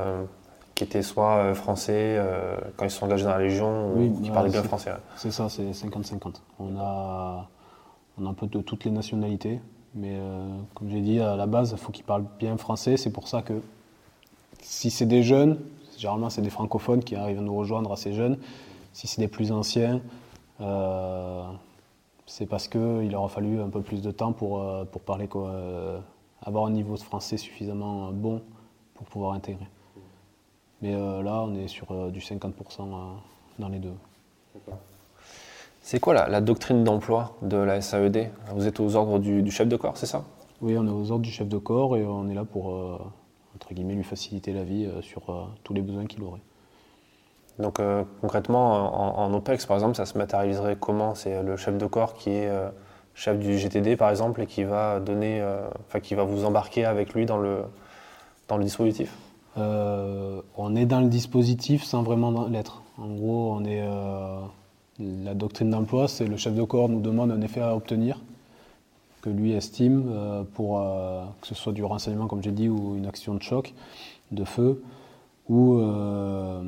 qui 0.81 0.85
étaient 0.85 1.03
soit 1.03 1.37
euh, 1.37 1.55
français 1.55 2.17
euh, 2.17 2.57
quand 2.79 2.87
ils 2.87 2.91
sont 2.91 3.05
engagés 3.05 3.25
dans 3.25 3.33
la 3.33 3.41
Légion 3.41 3.93
ou 3.93 4.19
qui 4.23 4.31
parlaient 4.31 4.49
bien 4.49 4.63
français. 4.63 4.93
C'est 5.15 5.31
ça, 5.31 5.51
c'est 5.51 5.73
50-50. 5.73 6.37
On 6.59 6.79
a, 6.79 7.47
on 8.17 8.25
a 8.25 8.31
un 8.31 8.33
peu 8.33 8.47
de 8.47 8.63
toutes 8.63 8.85
les 8.85 8.91
nationalités, 8.91 9.61
mais 9.95 10.15
euh, 10.15 10.49
comme 10.75 10.89
j'ai 10.89 11.03
dit, 11.03 11.21
à 11.21 11.37
la 11.37 11.45
base, 11.45 11.73
il 11.73 11.77
faut 11.77 11.93
qu'ils 11.93 12.07
parlent 12.07 12.25
bien 12.39 12.57
français. 12.57 12.97
C'est 12.97 13.11
pour 13.11 13.29
ça 13.29 13.43
que 13.43 13.61
si 14.63 14.91
c'est 14.91 15.05
des 15.05 15.23
jeunes, 15.23 15.59
généralement 15.99 16.31
c'est 16.31 16.41
des 16.41 16.49
francophones 16.49 17.05
qui 17.05 17.15
arrivent 17.15 17.41
à 17.41 17.43
nous 17.43 17.55
rejoindre 17.55 17.93
assez 17.93 18.15
jeunes. 18.15 18.39
Si 18.95 19.07
c'est 19.07 19.21
des 19.21 19.29
plus 19.29 19.53
anciens, 19.53 20.01
c'est 22.27 22.47
parce 22.47 22.69
qu'il 22.69 23.11
leur 23.11 23.25
a 23.25 23.29
fallu 23.29 23.61
un 23.61 23.69
peu 23.69 23.83
plus 23.83 24.01
de 24.01 24.11
temps 24.13 24.33
pour, 24.33 24.65
pour 24.91 25.03
parler, 25.03 25.29
avoir 26.43 26.67
un 26.67 26.71
niveau 26.71 26.95
de 26.97 27.03
français 27.03 27.37
suffisamment 27.37 28.13
bon 28.13 28.43
pour 28.95 29.07
pouvoir 29.07 29.33
intégrer. 29.33 29.69
Mais 30.83 30.95
euh, 30.95 31.23
là, 31.23 31.43
on 31.43 31.55
est 31.55 31.69
sur 31.69 31.91
euh, 31.91 32.11
du 32.11 32.21
50% 32.21 32.53
euh, 32.81 32.95
dans 33.59 33.69
les 33.69 33.79
deux. 33.79 33.93
C'est 35.83 36.01
quoi 36.01 36.29
la, 36.29 36.41
doctrine 36.41 36.85
d'emploi 36.85 37.37
de 37.43 37.57
la 37.57 37.81
SAED 37.81 38.31
Vous 38.55 38.67
êtes 38.67 38.81
aux 38.81 38.97
ordres 38.97 39.19
du, 39.19 39.51
chef 39.51 39.69
de 39.69 39.77
corps, 39.77 39.97
c'est 39.97 40.07
ça? 40.07 40.25
Oui, 40.61 40.77
on 40.77 40.87
est 40.87 40.91
aux 40.91 41.11
ordres 41.11 41.25
du 41.25 41.31
chef 41.31 41.49
de 41.49 41.59
corps 41.59 41.97
et 41.97 42.05
on 42.05 42.29
est 42.29 42.35
là 42.35 42.45
pour, 42.45 42.67
entre 43.55 43.73
guillemets, 43.73 43.95
lui 43.95 44.05
faciliter 44.05 44.53
la 44.53 44.63
vie 44.63 44.87
sur 45.01 45.23
tous 45.65 45.73
les 45.73 45.81
besoins 45.81 46.05
qu'il 46.05 46.23
aurait. 46.23 46.43
Donc 47.59 47.81
concrètement, 48.21 49.19
en, 49.19 49.33
OPEX, 49.33 49.65
par 49.65 49.79
exemple, 49.79 49.97
ça 49.97 50.05
se 50.05 50.19
matérialiserait 50.19 50.77
comment? 50.79 51.15
C'est 51.15 51.43
le 51.43 51.57
chef 51.57 51.79
de 51.79 51.87
corps 51.87 52.13
qui 52.13 52.29
est 52.31 52.51
chef 53.21 53.39
du 53.39 53.59
GTD, 53.59 53.97
par 53.97 54.11
exemple, 54.11 54.41
et 54.43 54.47
qui 54.47 54.65
va 54.65 54.99
donner, 54.99 55.45
enfin, 55.87 56.01
qui 56.01 56.15
va 56.15 56.25
vous 56.25 56.45
embarquer 56.45 56.85
avec 56.85 57.13
lui 57.15 57.27
dans 57.27 57.39
le, 57.39 57.65
dispositif 58.61 59.15
On 59.57 60.75
est 60.75 60.87
dans 60.87 61.01
le 61.01 61.09
dispositif 61.09 61.85
sans 61.85 62.03
vraiment 62.03 62.49
l'être. 62.49 62.83
En 62.99 63.09
gros, 63.09 63.53
on 63.53 63.65
est 63.65 63.83
la 65.01 65.35
doctrine 65.35 65.71
d'emploi, 65.71 66.09
c'est 66.09 66.27
le 66.27 66.37
chef 66.37 66.55
de 66.55 66.63
corps 66.63 66.89
nous 66.89 67.01
demande 67.01 67.31
un 67.31 67.41
effet 67.41 67.61
à 67.61 67.75
obtenir 67.75 68.21
que 69.23 69.31
lui 69.31 69.53
estime 69.53 70.05
euh, 70.09 70.45
pour 70.55 70.81
euh, 70.81 71.25
que 71.41 71.47
ce 71.47 71.55
soit 71.55 71.73
du 71.73 71.85
renseignement, 71.85 72.27
comme 72.27 72.43
j'ai 72.43 72.53
dit, 72.53 72.69
ou 72.69 72.97
une 72.97 73.07
action 73.07 73.35
de 73.35 73.43
choc, 73.43 73.75
de 74.31 74.45
feu, 74.45 74.83
ou 75.49 75.79
euh, 75.79 76.63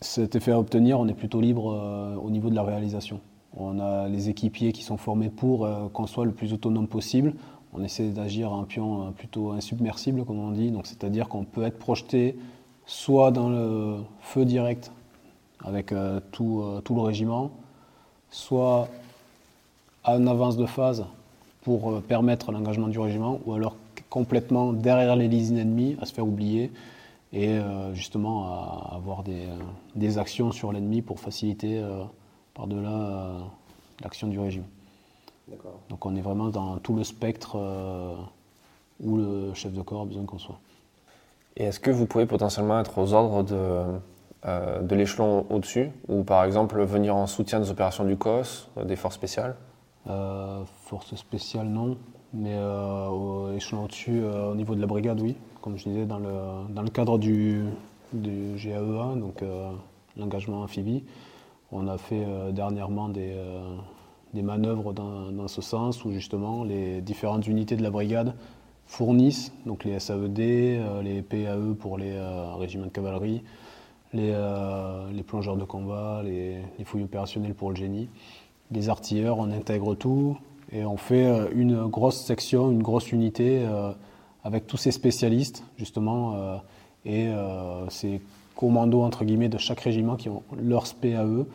cet 0.00 0.36
effet 0.36 0.52
à 0.52 0.58
obtenir, 0.58 0.98
on 0.98 1.08
est 1.08 1.14
plutôt 1.14 1.40
libre 1.40 2.16
au 2.22 2.30
niveau 2.30 2.48
de 2.48 2.54
la 2.54 2.62
réalisation. 2.62 3.20
On 3.56 3.80
a 3.80 4.08
les 4.08 4.28
équipiers 4.28 4.72
qui 4.72 4.82
sont 4.82 4.96
formés 4.96 5.28
pour 5.28 5.68
qu'on 5.92 6.06
soit 6.06 6.24
le 6.24 6.32
plus 6.32 6.52
autonome 6.52 6.86
possible. 6.86 7.34
On 7.72 7.82
essaie 7.82 8.08
d'agir 8.10 8.52
un 8.52 8.64
pion 8.64 9.12
plutôt 9.12 9.50
insubmersible, 9.50 10.24
comme 10.24 10.38
on 10.38 10.52
dit, 10.52 10.72
c'est-à-dire 10.84 11.28
qu'on 11.28 11.44
peut 11.44 11.64
être 11.64 11.78
projeté 11.78 12.36
soit 12.86 13.30
dans 13.30 13.48
le 13.48 13.98
feu 14.20 14.44
direct 14.44 14.90
avec 15.64 15.92
euh, 15.92 16.20
tout, 16.32 16.62
euh, 16.62 16.82
le 16.88 17.00
régiment, 17.00 17.50
soit 18.30 18.88
une 20.04 20.28
avance 20.28 20.56
de 20.56 20.66
phase 20.66 21.04
pour 21.62 21.90
euh, 21.90 22.00
permettre 22.00 22.52
l'engagement 22.52 22.88
du 22.88 22.98
régiment, 22.98 23.40
ou 23.46 23.52
alors 23.52 23.76
complètement 24.08 24.72
derrière 24.72 25.14
les 25.14 25.28
lignes 25.28 25.58
ennemies, 25.58 25.96
à 26.00 26.06
se 26.06 26.12
faire 26.12 26.26
oublier 26.26 26.72
et 27.32 27.60
justement 27.92 28.46
à 28.46 28.96
avoir 28.96 29.22
des 29.94 30.18
actions 30.18 30.50
sur 30.50 30.72
l'ennemi 30.72 31.00
pour 31.00 31.20
faciliter 31.20 31.80
par-delà 32.60 33.38
l'action 34.02 34.28
du 34.28 34.38
régime. 34.38 34.64
Donc 35.88 36.04
on 36.04 36.14
est 36.14 36.20
vraiment 36.20 36.48
dans 36.48 36.76
tout 36.76 36.94
le 36.94 37.04
spectre 37.04 37.56
où 39.00 39.16
le 39.16 39.54
chef 39.54 39.72
de 39.72 39.80
corps 39.80 40.02
a 40.02 40.04
besoin 40.04 40.24
qu'on 40.24 40.38
soit. 40.38 40.58
Et 41.56 41.64
est-ce 41.64 41.80
que 41.80 41.90
vous 41.90 42.04
pouvez 42.06 42.26
potentiellement 42.26 42.78
être 42.78 42.98
aux 42.98 43.14
ordres 43.14 43.42
de, 43.42 43.98
euh, 44.46 44.82
de 44.82 44.94
l'échelon 44.94 45.46
au-dessus, 45.48 45.90
ou 46.08 46.22
par 46.22 46.44
exemple 46.44 46.82
venir 46.84 47.16
en 47.16 47.26
soutien 47.26 47.60
des 47.60 47.70
opérations 47.70 48.04
du 48.04 48.16
COS, 48.16 48.68
euh, 48.76 48.84
des 48.84 48.96
forces 48.96 49.14
spéciales? 49.14 49.56
Euh, 50.08 50.62
Forces 50.84 51.14
spéciales, 51.14 51.66
non. 51.68 51.96
Mais 52.32 52.56
au 52.56 53.50
échelon 53.52 53.84
au-dessus, 53.84 54.22
au 54.22 54.54
niveau 54.54 54.76
de 54.76 54.80
la 54.80 54.86
brigade, 54.86 55.20
oui. 55.20 55.34
Comme 55.62 55.76
je 55.76 55.88
disais, 55.88 56.04
dans 56.04 56.20
le, 56.20 56.32
dans 56.68 56.82
le 56.82 56.90
cadre 56.90 57.18
du, 57.18 57.64
du 58.12 58.54
GAEA, 58.56 59.16
donc 59.16 59.42
l'engagement 60.16 60.62
amphibie, 60.62 61.02
on 61.72 61.88
a 61.88 61.98
fait 61.98 62.26
dernièrement 62.52 63.08
des, 63.08 63.34
des 64.34 64.42
manœuvres 64.42 64.92
dans, 64.92 65.48
ce 65.48 65.62
sens 65.62 66.04
où 66.04 66.12
justement 66.12 66.64
les 66.64 67.00
différentes 67.00 67.46
unités 67.46 67.76
de 67.76 67.82
la 67.82 67.90
brigade 67.90 68.34
fournissent, 68.86 69.52
donc 69.66 69.84
les 69.84 69.98
SAED, 70.00 70.38
les 71.02 71.22
PAE 71.22 71.74
pour 71.78 71.96
les 71.98 72.18
régiments 72.58 72.86
de 72.86 72.90
cavalerie, 72.90 73.42
euh, 74.16 75.12
les, 75.12 75.22
plongeurs 75.22 75.56
de 75.56 75.64
combat, 75.64 76.22
les, 76.24 76.62
fouilles 76.84 77.04
opérationnelles 77.04 77.54
pour 77.54 77.70
le 77.70 77.76
génie. 77.76 78.08
Les 78.72 78.88
artilleurs, 78.88 79.38
on 79.38 79.52
intègre 79.52 79.94
tout 79.94 80.36
et 80.72 80.84
on 80.84 80.96
fait 80.96 81.26
euh, 81.26 81.48
une 81.54 81.86
grosse 81.86 82.24
section, 82.24 82.72
une 82.72 82.82
grosse 82.82 83.12
unité 83.12 83.62
euh, 83.64 83.92
avec 84.42 84.66
tous 84.66 84.78
ces 84.78 84.90
spécialistes, 84.90 85.62
justement, 85.76 86.60
commandos, 88.60 89.02
entre 89.02 89.24
guillemets, 89.24 89.48
de 89.48 89.58
chaque 89.58 89.80
régiment 89.80 90.16
qui 90.16 90.28
ont 90.28 90.42
leur 90.60 90.86
spé 90.86 91.16
à 91.16 91.24
eux 91.24 91.46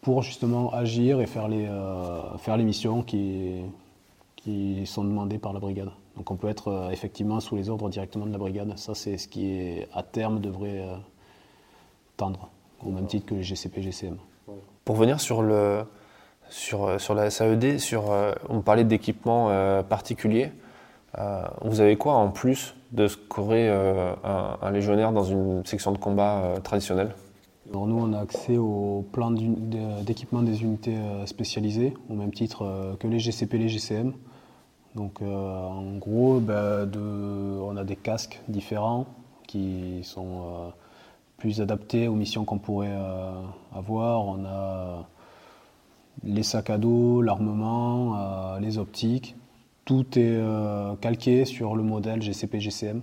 pour 0.00 0.22
justement 0.22 0.72
agir 0.72 1.20
et 1.20 1.26
faire 1.26 1.46
les, 1.46 1.68
faire 2.38 2.56
les 2.56 2.64
missions 2.64 3.02
qui, 3.02 3.62
sont 4.84 5.04
demandées 5.04 5.38
par 5.38 5.52
la 5.52 5.60
brigade. 5.60 5.90
Donc 6.16 6.32
on 6.32 6.36
peut 6.36 6.48
être 6.48 6.90
effectivement 6.90 7.38
sous 7.38 7.54
les 7.54 7.70
ordres 7.70 7.88
directement 7.88 8.26
de 8.26 8.32
la 8.32 8.38
brigade. 8.38 8.76
Ça, 8.76 8.96
c'est 8.96 9.16
ce 9.16 9.28
qui, 9.28 9.52
est, 9.52 9.88
à 9.94 10.02
terme, 10.02 10.40
devrait 10.40 10.84
tendre, 12.16 12.48
au 12.84 12.90
même 12.90 13.06
titre 13.06 13.26
que 13.26 13.34
les 13.34 13.44
GCP, 13.44 13.80
GCM. 13.80 14.16
Pour 14.84 14.96
venir 14.96 15.20
sur, 15.20 15.42
le, 15.42 15.84
sur, 16.50 17.00
sur 17.00 17.14
la 17.14 17.30
SAED, 17.30 17.78
euh, 17.92 18.34
on 18.48 18.60
parlait 18.60 18.84
d'équipements 18.84 19.50
euh, 19.50 19.82
particuliers. 19.82 20.50
Euh, 21.18 21.42
vous 21.62 21.80
avez 21.80 21.96
quoi 21.96 22.14
en 22.14 22.30
plus 22.30 22.74
de 22.92 23.08
ce 23.08 23.16
qu'aurait 23.16 23.68
un, 23.68 24.70
légionnaire 24.70 25.12
dans 25.12 25.24
une 25.24 25.64
section 25.64 25.92
de 25.92 25.98
combat 25.98 26.54
traditionnelle 26.62 27.14
Alors 27.70 27.86
nous, 27.86 27.98
on 27.98 28.12
a 28.12 28.20
accès 28.20 28.58
au 28.58 29.04
plan 29.12 29.30
d'équipement 29.30 30.42
des 30.42 30.62
unités 30.62 30.96
spécialisées, 31.26 31.94
au 32.10 32.14
même 32.14 32.32
titre 32.32 32.96
que 33.00 33.08
les 33.08 33.18
GCP, 33.18 33.54
les 33.54 33.68
GCM. 33.68 34.12
Donc 34.94 35.22
en 35.22 35.96
gros, 35.96 36.38
ben, 36.38 36.90
on 36.94 37.76
a 37.78 37.84
des 37.84 37.96
casques 37.96 38.40
différents 38.48 39.06
qui 39.46 40.00
sont 40.02 40.72
plus 41.42 41.60
adapté 41.60 42.06
aux 42.06 42.14
missions 42.14 42.44
qu'on 42.44 42.58
pourrait 42.58 42.92
euh, 42.92 43.32
avoir. 43.74 44.24
On 44.24 44.44
a 44.44 45.08
les 46.22 46.44
sacs 46.44 46.70
à 46.70 46.78
dos, 46.78 47.20
l'armement, 47.20 48.16
euh, 48.16 48.60
les 48.60 48.78
optiques. 48.78 49.34
Tout 49.84 50.18
est 50.18 50.36
euh, 50.36 50.94
calqué 50.96 51.44
sur 51.44 51.74
le 51.74 51.82
modèle 51.82 52.22
GCP-GCM 52.22 53.02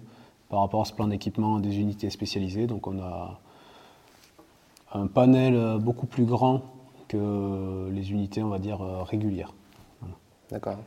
par 0.49 0.61
rapport 0.61 0.81
à 0.81 0.85
ce 0.85 0.93
plan 0.93 1.07
d'équipement 1.07 1.59
des 1.59 1.77
unités 1.79 2.09
spécialisées. 2.09 2.67
Donc 2.67 2.87
on 2.87 2.99
a 2.99 3.39
un 4.93 5.07
panel 5.07 5.77
beaucoup 5.79 6.07
plus 6.07 6.25
grand 6.25 6.61
que 7.07 7.89
les 7.91 8.11
unités, 8.11 8.41
on 8.41 8.49
va 8.49 8.59
dire, 8.59 8.79
régulières. 8.79 9.53
D'accord. 10.51 10.77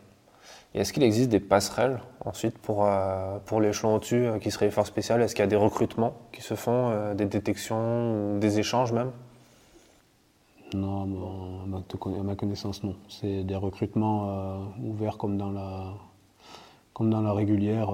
Et 0.75 0.81
est-ce 0.81 0.93
qu'il 0.93 1.03
existe 1.03 1.29
des 1.29 1.41
passerelles 1.41 2.01
ensuite 2.25 2.59
pour, 2.59 2.87
euh, 2.87 3.39
pour 3.45 3.61
l'échelon 3.61 3.97
au-dessus 3.97 4.27
euh, 4.27 4.39
qui 4.39 4.51
serait 4.51 4.67
les 4.67 4.71
forces 4.73 4.89
spéciales 4.89 5.21
Est-ce 5.21 5.35
qu'il 5.35 5.43
y 5.43 5.45
a 5.45 5.49
des 5.49 5.57
recrutements 5.57 6.15
qui 6.33 6.41
se 6.41 6.55
font, 6.55 6.91
euh, 6.91 7.15
des 7.15 7.27
détections, 7.27 8.39
des 8.39 8.59
échanges 8.59 8.93
même? 8.93 9.11
Non, 10.75 11.03
à 11.03 12.23
ma 12.23 12.35
connaissance, 12.35 12.83
non. 12.83 12.95
C'est 13.09 13.45
des 13.45 13.57
recrutements 13.57 14.73
ouverts 14.83 15.19
comme 15.19 15.37
dans 15.37 15.51
la, 15.51 15.95
comme 16.95 17.11
dans 17.11 17.21
la 17.21 17.33
régulière, 17.33 17.91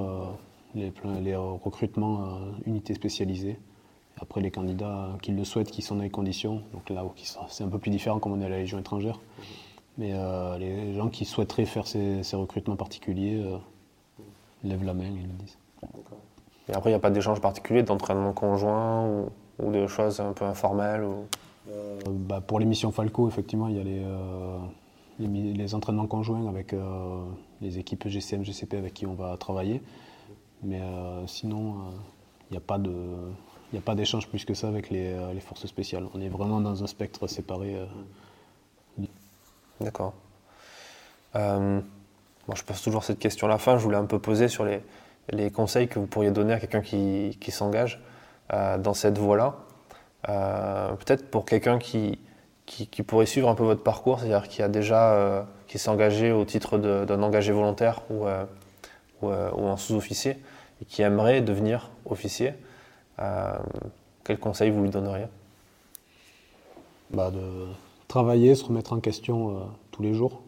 les, 0.74 0.92
les, 1.20 1.36
recrutements 1.36 2.38
unités 2.66 2.94
spécialisées. 2.94 3.58
Après, 4.20 4.40
les 4.40 4.50
candidats 4.50 5.10
qui 5.22 5.32
le 5.32 5.44
souhaitent, 5.44 5.70
qui 5.70 5.82
sont 5.82 5.96
dans 5.96 6.02
les 6.02 6.10
conditions, 6.10 6.62
donc 6.72 6.90
là, 6.90 7.04
c'est 7.48 7.64
un 7.64 7.68
peu 7.68 7.78
plus 7.78 7.90
différent 7.90 8.18
comme 8.18 8.32
on 8.32 8.40
est 8.40 8.46
à 8.46 8.48
la 8.48 8.58
Légion 8.58 8.78
étrangère. 8.78 9.20
Mais 9.98 10.12
euh, 10.12 10.56
les 10.58 10.94
gens 10.94 11.08
qui 11.08 11.24
souhaiteraient 11.24 11.66
faire 11.66 11.86
ces, 11.86 12.22
recrutements 12.34 12.76
particuliers 12.76 13.42
euh, 13.44 13.56
lèvent 14.62 14.84
la 14.84 14.94
main, 14.94 15.04
ils 15.04 15.22
le 15.22 15.34
disent. 15.38 15.58
Et 16.68 16.72
après, 16.72 16.90
il 16.90 16.92
n'y 16.92 16.96
a 16.96 17.00
pas 17.00 17.10
d'échange 17.10 17.40
particulier 17.40 17.82
d'entraînement 17.82 18.32
conjoint 18.32 19.06
ou, 19.06 19.30
ou, 19.58 19.72
de 19.72 19.86
choses 19.88 20.20
un 20.20 20.32
peu 20.32 20.44
informelles 20.44 21.04
euh, 21.70 22.00
bah, 22.06 22.40
Pour 22.40 22.60
les 22.60 22.66
missions 22.66 22.92
Falco, 22.92 23.28
effectivement, 23.28 23.68
il 23.68 23.76
y 23.76 23.80
a 23.80 23.84
les, 23.84 25.54
les, 25.54 25.74
entraînements 25.74 26.06
conjoints 26.06 26.48
avec 26.48 26.74
les 27.60 27.78
équipes 27.78 28.08
GCM, 28.08 28.44
GCP 28.44 28.76
avec 28.76 28.94
qui 28.94 29.06
on 29.06 29.14
va 29.14 29.36
travailler. 29.36 29.82
Mais 30.62 30.80
sinon, 31.26 31.74
il 32.50 32.52
n'y 32.52 32.58
a 32.58 32.60
pas 32.60 32.78
n'y 32.78 33.78
a 33.78 33.82
pas 33.82 33.94
d'échange 33.94 34.28
plus 34.28 34.44
que 34.44 34.54
ça 34.54 34.68
avec 34.68 34.90
les, 34.90 35.40
forces 35.40 35.66
spéciales. 35.66 36.06
On 36.14 36.20
est 36.20 36.28
vraiment 36.28 36.60
dans 36.60 36.82
un 36.82 36.86
spectre 36.86 37.26
séparé. 37.26 37.76
D'accord. 39.80 40.14
Euh, 41.36 41.80
je 42.54 42.62
pose 42.62 42.82
toujours 42.82 43.04
cette 43.04 43.18
question 43.18 43.46
à 43.46 43.50
la 43.50 43.58
fin. 43.58 43.76
Je 43.76 43.82
voulais 43.82 43.96
un 43.96 44.06
peu 44.06 44.18
poser 44.18 44.48
sur 44.48 44.64
les, 44.64 44.80
les 45.30 45.50
conseils 45.50 45.88
que 45.88 45.98
vous 45.98 46.06
pourriez 46.06 46.30
donner 46.30 46.52
à 46.52 46.60
quelqu'un 46.60 46.80
qui, 46.80 47.36
qui 47.40 47.50
s'engage 47.50 48.00
euh, 48.52 48.78
dans 48.78 48.94
cette 48.94 49.18
voie-là. 49.18 49.56
Euh, 50.28 50.92
peut-être 50.94 51.30
pour 51.30 51.44
quelqu'un 51.44 51.78
qui, 51.78 52.18
qui, 52.66 53.02
pourrait 53.02 53.26
suivre 53.26 53.48
un 53.48 53.54
peu 53.54 53.64
votre 53.64 53.82
parcours, 53.82 54.20
c'est-à-dire 54.20 54.48
qui 54.48 54.62
a 54.62 54.68
déjà 54.68 55.46
qui 55.66 55.78
s'est 55.78 55.88
engagé 55.88 56.32
au 56.32 56.44
titre 56.44 56.78
d'un 56.78 57.22
engagé 57.22 57.52
volontaire 57.52 58.02
ou, 58.10 58.26
ou, 59.22 59.28
ou 59.28 59.30
en 59.30 59.76
sous-officier 59.76 60.38
et 60.82 60.84
qui 60.84 61.02
aimerait 61.02 61.40
devenir 61.40 61.90
officier. 62.04 62.54
quel 64.24 64.38
conseil 64.38 64.70
vous 64.70 64.82
lui 64.82 64.90
donneriez? 64.90 65.26
Bah 67.10 67.30
de 67.30 67.68
travailler, 68.06 68.54
se 68.54 68.64
remettre 68.64 68.92
en 68.92 69.00
question 69.00 69.50
euh, 69.50 69.60
tous 69.92 70.02
les 70.02 70.12
jours, 70.12 70.42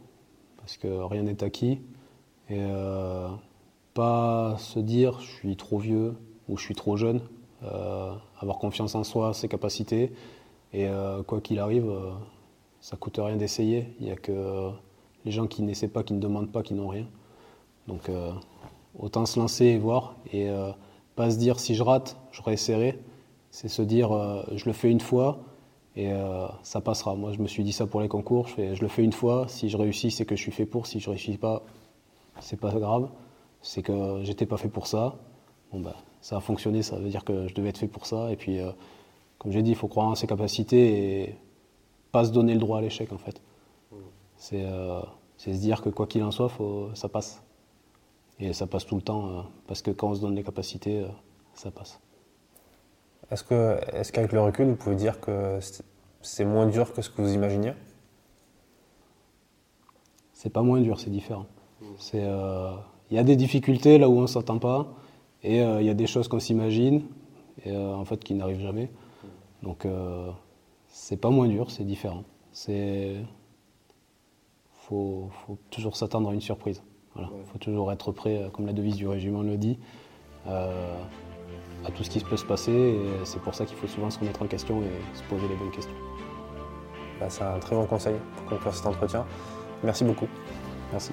parce 0.59 0.76
que 0.76 0.88
rien 0.88 1.22
n'est 1.22 1.42
acquis. 1.42 1.80
Et 2.48 2.59
euh, 2.59 3.28
pas 3.94 4.56
se 4.59 4.78
dire 4.78 5.20
je 5.20 5.30
suis 5.30 5.56
trop 5.56 5.78
vieux 5.78 6.16
ou 6.48 6.59
je 6.59 6.64
suis 6.64 6.74
trop 6.74 6.96
jeune. 6.96 7.20
Euh, 8.40 8.42
avoir 8.42 8.59
confiance 8.59 8.94
en 8.94 9.05
soi, 9.05 9.35
ses 9.35 9.48
capacités. 9.48 10.12
Et 10.72 10.87
quoi 11.26 11.40
qu'il 11.40 11.59
arrive, 11.59 11.92
ça 12.81 12.96
coûte 12.96 13.18
rien 13.18 13.37
d'essayer. 13.37 13.88
Il 13.98 14.07
n'y 14.07 14.12
a 14.12 14.16
que 14.16 14.70
les 15.24 15.33
gens 15.33 15.48
qui 15.48 15.62
n'essaient 15.62 15.88
pas, 15.88 16.05
qui 16.05 16.14
ne 16.14 16.20
demandent 16.20 16.53
pas, 16.53 16.62
qui 16.62 16.74
n'ont 16.74 16.87
rien. 16.87 17.07
Donc 17.88 18.09
autant 18.96 19.26
se 19.26 19.40
lancer 19.40 19.64
et 19.64 19.79
voir. 19.79 20.14
Et 20.33 20.48
pas 21.16 21.31
se 21.31 21.37
dire 21.37 21.61
si 21.61 21.74
je 21.74 21.83
rate, 21.83 22.16
je 22.33 22.40
réessayerai. 22.40 22.98
C'est 23.50 23.68
se 23.68 23.83
dire, 23.83 24.12
euh, 24.12 24.42
je 24.55 24.64
le 24.66 24.72
fais 24.72 24.90
une 24.90 25.00
fois 25.00 25.40
et 25.96 26.12
euh, 26.12 26.46
ça 26.62 26.81
passera. 26.81 27.14
Moi, 27.16 27.33
je 27.33 27.40
me 27.40 27.46
suis 27.46 27.64
dit 27.64 27.72
ça 27.72 27.87
pour 27.87 28.00
les 28.00 28.09
concours. 28.09 28.48
Je, 28.48 28.74
je 28.74 28.81
le 28.81 28.88
fais 28.88 29.03
une 29.03 29.12
fois. 29.12 29.46
Si 29.48 29.68
je 29.68 29.76
réussis, 29.76 30.11
c'est 30.11 30.24
que 30.24 30.37
je 30.37 30.40
suis 30.40 30.53
fait 30.53 30.66
pour. 30.66 30.87
Si 30.87 31.00
je 31.00 31.11
réussis 31.11 31.37
pas, 31.37 31.62
c'est 32.40 32.59
pas 32.59 32.72
grave. 32.72 33.11
C'est 33.61 33.83
que 33.83 34.20
j'étais 34.22 34.46
pas 34.46 34.57
fait 34.57 34.68
pour 34.68 34.87
ça. 34.87 35.16
Bon, 35.72 35.81
ben, 35.81 35.94
ça 36.20 36.37
a 36.37 36.40
fonctionné. 36.40 36.83
Ça 36.83 36.96
veut 36.96 37.09
dire 37.09 37.24
que 37.24 37.48
je 37.48 37.54
devais 37.54 37.70
être 37.70 37.78
fait 37.78 37.88
pour 37.88 38.06
ça. 38.06 38.30
Et 38.30 38.37
puis, 38.37 38.61
euh, 38.61 38.70
comme 39.38 39.52
j'ai 39.52 39.62
dit, 39.62 39.70
il 39.70 39.76
faut 39.76 39.88
croire 39.88 40.09
en 40.09 40.14
ses 40.14 40.26
capacités 40.26 41.22
et 41.22 41.37
pas 42.12 42.24
se 42.24 42.30
donner 42.30 42.54
le 42.54 42.61
droit 42.61 42.78
à 42.78 42.80
l'échec, 42.80 43.12
en 43.12 43.18
fait. 43.18 43.40
C'est 44.37 44.64
se 45.38 45.50
dire 45.50 45.83
que 45.83 45.88
quoi 45.88 46.06
qu'il 46.06 46.22
en 46.22 46.30
soit, 46.30 46.48
faut, 46.48 46.90
ça 46.94 47.09
passe. 47.09 47.42
Et 48.38 48.52
ça 48.52 48.66
passe 48.66 48.87
tout 48.87 48.96
le 48.96 49.02
temps, 49.02 49.46
parce 49.66 49.83
que 49.83 49.90
quand 49.90 50.09
on 50.09 50.14
se 50.14 50.20
donne 50.20 50.35
les 50.35 50.42
capacités, 50.42 51.04
ça 51.54 51.70
passe. 51.70 52.00
Est-ce 53.30 53.44
que, 53.44 53.78
est 53.92 54.11
qu'avec 54.11 54.33
le 54.33 54.40
recul, 54.40 54.66
vous 54.66 54.76
pouvez 54.76 54.96
dire 54.96 55.20
que 55.20 55.59
c'est 56.20 56.44
moins 56.44 56.66
dur 56.66 56.92
que 56.92 57.02
ce 57.02 57.11
que 57.11 57.22
vous 57.22 57.33
imaginiez? 57.33 57.74
C'est 60.33 60.50
pas 60.50 60.62
moins 60.62 60.80
dur, 60.80 60.98
c'est 60.98 61.11
différent. 61.11 61.46
Euh, 62.14 62.74
il 63.11 63.16
y 63.16 63.20
a 63.20 63.22
des 63.22 63.37
difficultés 63.37 63.98
là 63.98 64.09
où 64.09 64.18
on 64.18 64.22
ne 64.22 64.26
s'attend 64.26 64.59
pas, 64.59 64.88
et 65.42 65.62
euh, 65.62 65.81
il 65.81 65.87
y 65.87 65.90
a 65.90 65.94
des 65.94 66.07
choses 66.07 66.29
qu'on 66.29 66.40
s'imagine, 66.40 67.03
et 67.64 67.70
euh, 67.70 67.94
en 67.94 68.05
fait 68.05 68.22
qui 68.22 68.35
n'arrivent 68.35 68.61
jamais. 68.61 68.90
Donc 69.62 69.87
c'est 70.88 71.18
pas 71.18 71.29
moins 71.29 71.46
dur, 71.46 71.70
c'est 71.70 71.85
différent. 71.85 72.24
C'est 72.53 73.16
faut, 74.72 75.29
faut 75.46 75.59
toujours 75.70 75.96
s'attendre 75.96 76.31
à 76.31 76.35
une 76.35 76.40
surprise. 76.40 76.83
Il 77.16 77.44
faut 77.53 77.59
toujours 77.59 77.92
être 77.92 78.11
prêt, 78.12 78.48
comme 78.55 78.66
la 78.66 78.72
devise 78.72 78.96
du 78.96 79.07
régiment 79.07 79.42
le 79.42 79.59
dit 79.59 79.79
à 80.46 81.90
tout 81.94 82.03
ce 82.05 82.11
qui 82.11 82.20
peut 82.20 82.38
se 82.38 82.46
passer. 82.46 82.72
Et 82.72 83.24
c'est 83.24 83.40
pour 83.42 83.55
ça 83.55 83.66
qu'il 83.66 83.76
faut 83.76 83.87
souvent 83.87 84.09
se 84.09 84.18
remettre 84.18 84.42
en 84.42 84.46
question 84.46 84.81
et 84.81 85.16
se 85.16 85.22
poser 85.24 85.46
les 85.46 85.57
bonnes 85.57 85.72
questions. 85.72 85.94
Bah, 87.20 87.29
c'est 87.29 87.44
un 87.44 87.59
très 87.59 87.76
bon 87.76 87.85
conseil 87.85 88.14
pour 88.37 88.46
conclure 88.46 88.74
cet 88.74 88.87
entretien. 88.87 89.26
Merci 89.85 90.05
beaucoup. 90.05 90.29
Merci. 90.90 91.12